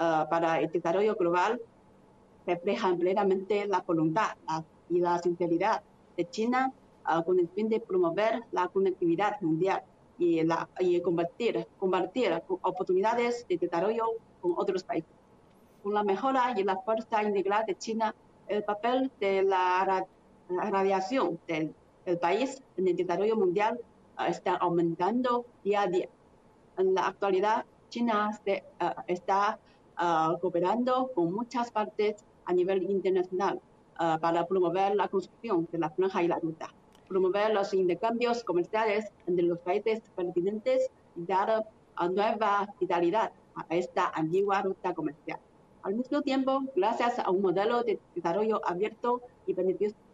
ah, 0.00 0.26
para 0.28 0.60
el 0.60 0.72
desarrollo 0.72 1.14
global 1.14 1.60
reflejan 2.46 2.98
plenamente 2.98 3.66
la 3.66 3.80
voluntad 3.80 4.36
y 4.88 4.98
la 4.98 5.18
sinceridad 5.18 5.82
de 6.16 6.28
China 6.28 6.72
uh, 7.06 7.22
con 7.22 7.38
el 7.38 7.48
fin 7.48 7.68
de 7.68 7.80
promover 7.80 8.42
la 8.52 8.68
conectividad 8.68 9.40
mundial 9.40 9.82
y, 10.18 10.42
la, 10.42 10.68
y 10.78 11.00
compartir, 11.00 11.66
compartir 11.78 12.42
oportunidades 12.48 13.46
de 13.48 13.56
desarrollo 13.56 14.04
con 14.40 14.54
otros 14.56 14.82
países. 14.82 15.10
Con 15.82 15.94
la 15.94 16.02
mejora 16.02 16.54
y 16.56 16.64
la 16.64 16.76
fuerza 16.76 17.22
integral 17.22 17.64
de 17.66 17.74
China, 17.76 18.14
el 18.48 18.64
papel 18.64 19.10
de 19.20 19.42
la 19.42 20.06
radiación 20.48 21.38
del, 21.46 21.74
país 22.20 22.60
en 22.76 22.88
el 22.88 22.96
desarrollo 22.96 23.36
mundial 23.36 23.78
uh, 24.18 24.24
está 24.24 24.56
aumentando 24.56 25.46
día 25.62 25.82
a 25.82 25.86
día. 25.86 26.08
En 26.76 26.94
la 26.94 27.06
actualidad, 27.06 27.64
China 27.88 28.32
se, 28.44 28.64
uh, 28.80 29.00
está 29.06 29.60
cooperando 30.40 31.10
con 31.14 31.32
muchas 31.32 31.70
partes 31.70 32.24
a 32.46 32.52
nivel 32.52 32.90
internacional 32.90 33.60
uh, 34.00 34.18
para 34.18 34.46
promover 34.46 34.96
la 34.96 35.08
construcción 35.08 35.68
de 35.70 35.78
la 35.78 35.90
franja 35.90 36.22
y 36.22 36.28
la 36.28 36.38
ruta, 36.38 36.72
promover 37.08 37.52
los 37.52 37.74
intercambios 37.74 38.42
comerciales 38.44 39.12
entre 39.26 39.44
los 39.44 39.58
países 39.58 40.00
pertinentes 40.16 40.90
y 41.16 41.24
dar 41.26 41.66
uh, 42.00 42.08
nueva 42.08 42.68
vitalidad 42.80 43.32
a 43.54 43.76
esta 43.76 44.08
antigua 44.14 44.62
ruta 44.62 44.94
comercial. 44.94 45.38
Al 45.82 45.94
mismo 45.94 46.22
tiempo, 46.22 46.62
gracias 46.76 47.18
a 47.18 47.30
un 47.30 47.42
modelo 47.42 47.82
de 47.82 47.98
desarrollo 48.14 48.60
abierto 48.66 49.22
y 49.46 49.54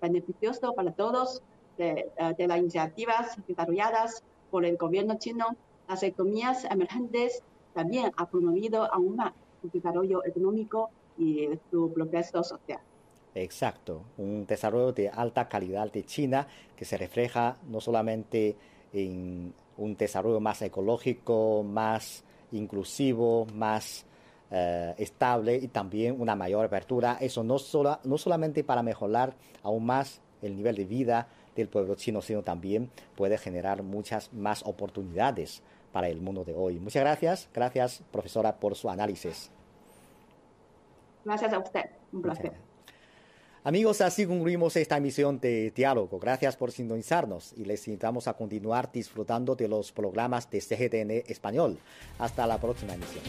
beneficioso 0.01 0.73
para 0.75 0.93
todos 0.93 1.43
de, 1.79 2.11
uh, 2.21 2.35
de 2.37 2.47
las 2.49 2.59
iniciativas 2.59 3.37
desarrolladas 3.47 4.23
por 4.51 4.65
el 4.65 4.77
gobierno 4.77 5.17
chino, 5.19 5.57
las 5.89 6.03
economías 6.03 6.65
emergentes 6.65 7.43
también 7.75 8.11
han 8.17 8.27
promovido 8.27 8.93
aún 8.93 9.17
más 9.17 9.33
desarrollo 9.71 10.25
económico 10.25 10.91
y 11.19 11.49
su 11.71 11.93
progreso 11.93 12.43
social. 12.43 12.81
Exacto, 13.35 14.03
un 14.17 14.47
desarrollo 14.47 14.93
de 14.93 15.11
alta 15.11 15.49
calidad 15.49 15.93
de 15.93 16.05
China 16.05 16.47
que 16.75 16.87
se 16.87 16.97
refleja 16.97 17.59
no 17.69 17.81
solamente 17.81 18.57
en 18.93 19.53
un 19.77 19.97
desarrollo 19.97 20.41
más 20.41 20.63
ecológico, 20.63 21.63
más 21.63 22.25
inclusivo, 22.53 23.47
más 23.55 24.07
eh, 24.51 24.95
estable 24.99 25.57
y 25.57 25.69
también 25.69 26.19
una 26.19 26.35
mayor 26.35 26.65
apertura. 26.65 27.19
Eso 27.21 27.45
no, 27.45 27.59
solo, 27.59 27.99
no 28.05 28.17
solamente 28.17 28.65
para 28.65 28.83
mejorar 28.83 29.35
aún 29.63 29.85
más 29.85 30.23
el 30.41 30.57
nivel 30.57 30.77
de 30.77 30.85
vida 30.85 31.29
del 31.55 31.69
pueblo 31.69 31.95
chino, 31.95 32.23
sino 32.23 32.43
también 32.43 32.91
puede 33.17 33.39
generar 33.39 33.83
muchas 33.83 34.33
más 34.33 34.63
oportunidades 34.65 35.63
para 35.93 36.09
el 36.09 36.21
mundo 36.21 36.45
de 36.45 36.55
hoy. 36.55 36.79
Muchas 36.79 37.03
gracias, 37.03 37.49
gracias 37.53 38.03
profesora 38.13 38.57
por 38.57 38.77
su 38.77 38.89
análisis. 38.89 39.51
Gracias 41.27 41.53
a 41.53 41.59
usted. 41.59 41.91
Un 42.13 42.23
placer. 42.23 42.53
Amigos, 43.65 44.01
así 44.01 44.27
concluimos 44.27 44.77
esta 44.77 44.97
emisión 44.97 45.41
de 45.41 45.73
Diálogo. 45.73 46.21
Gracias 46.21 46.57
por 46.57 46.71
sintonizarnos 46.71 47.53
y 47.57 47.65
les 47.65 47.85
invitamos 47.89 48.29
a 48.29 48.35
continuar 48.35 48.93
disfrutando 48.93 49.57
de 49.57 49.67
los 49.67 49.91
programas 49.91 50.49
de 50.49 50.61
CGTN 50.61 51.29
Español. 51.29 51.81
Hasta 52.21 52.47
la 52.47 52.61
próxima 52.61 52.95
emisión. 52.95 53.25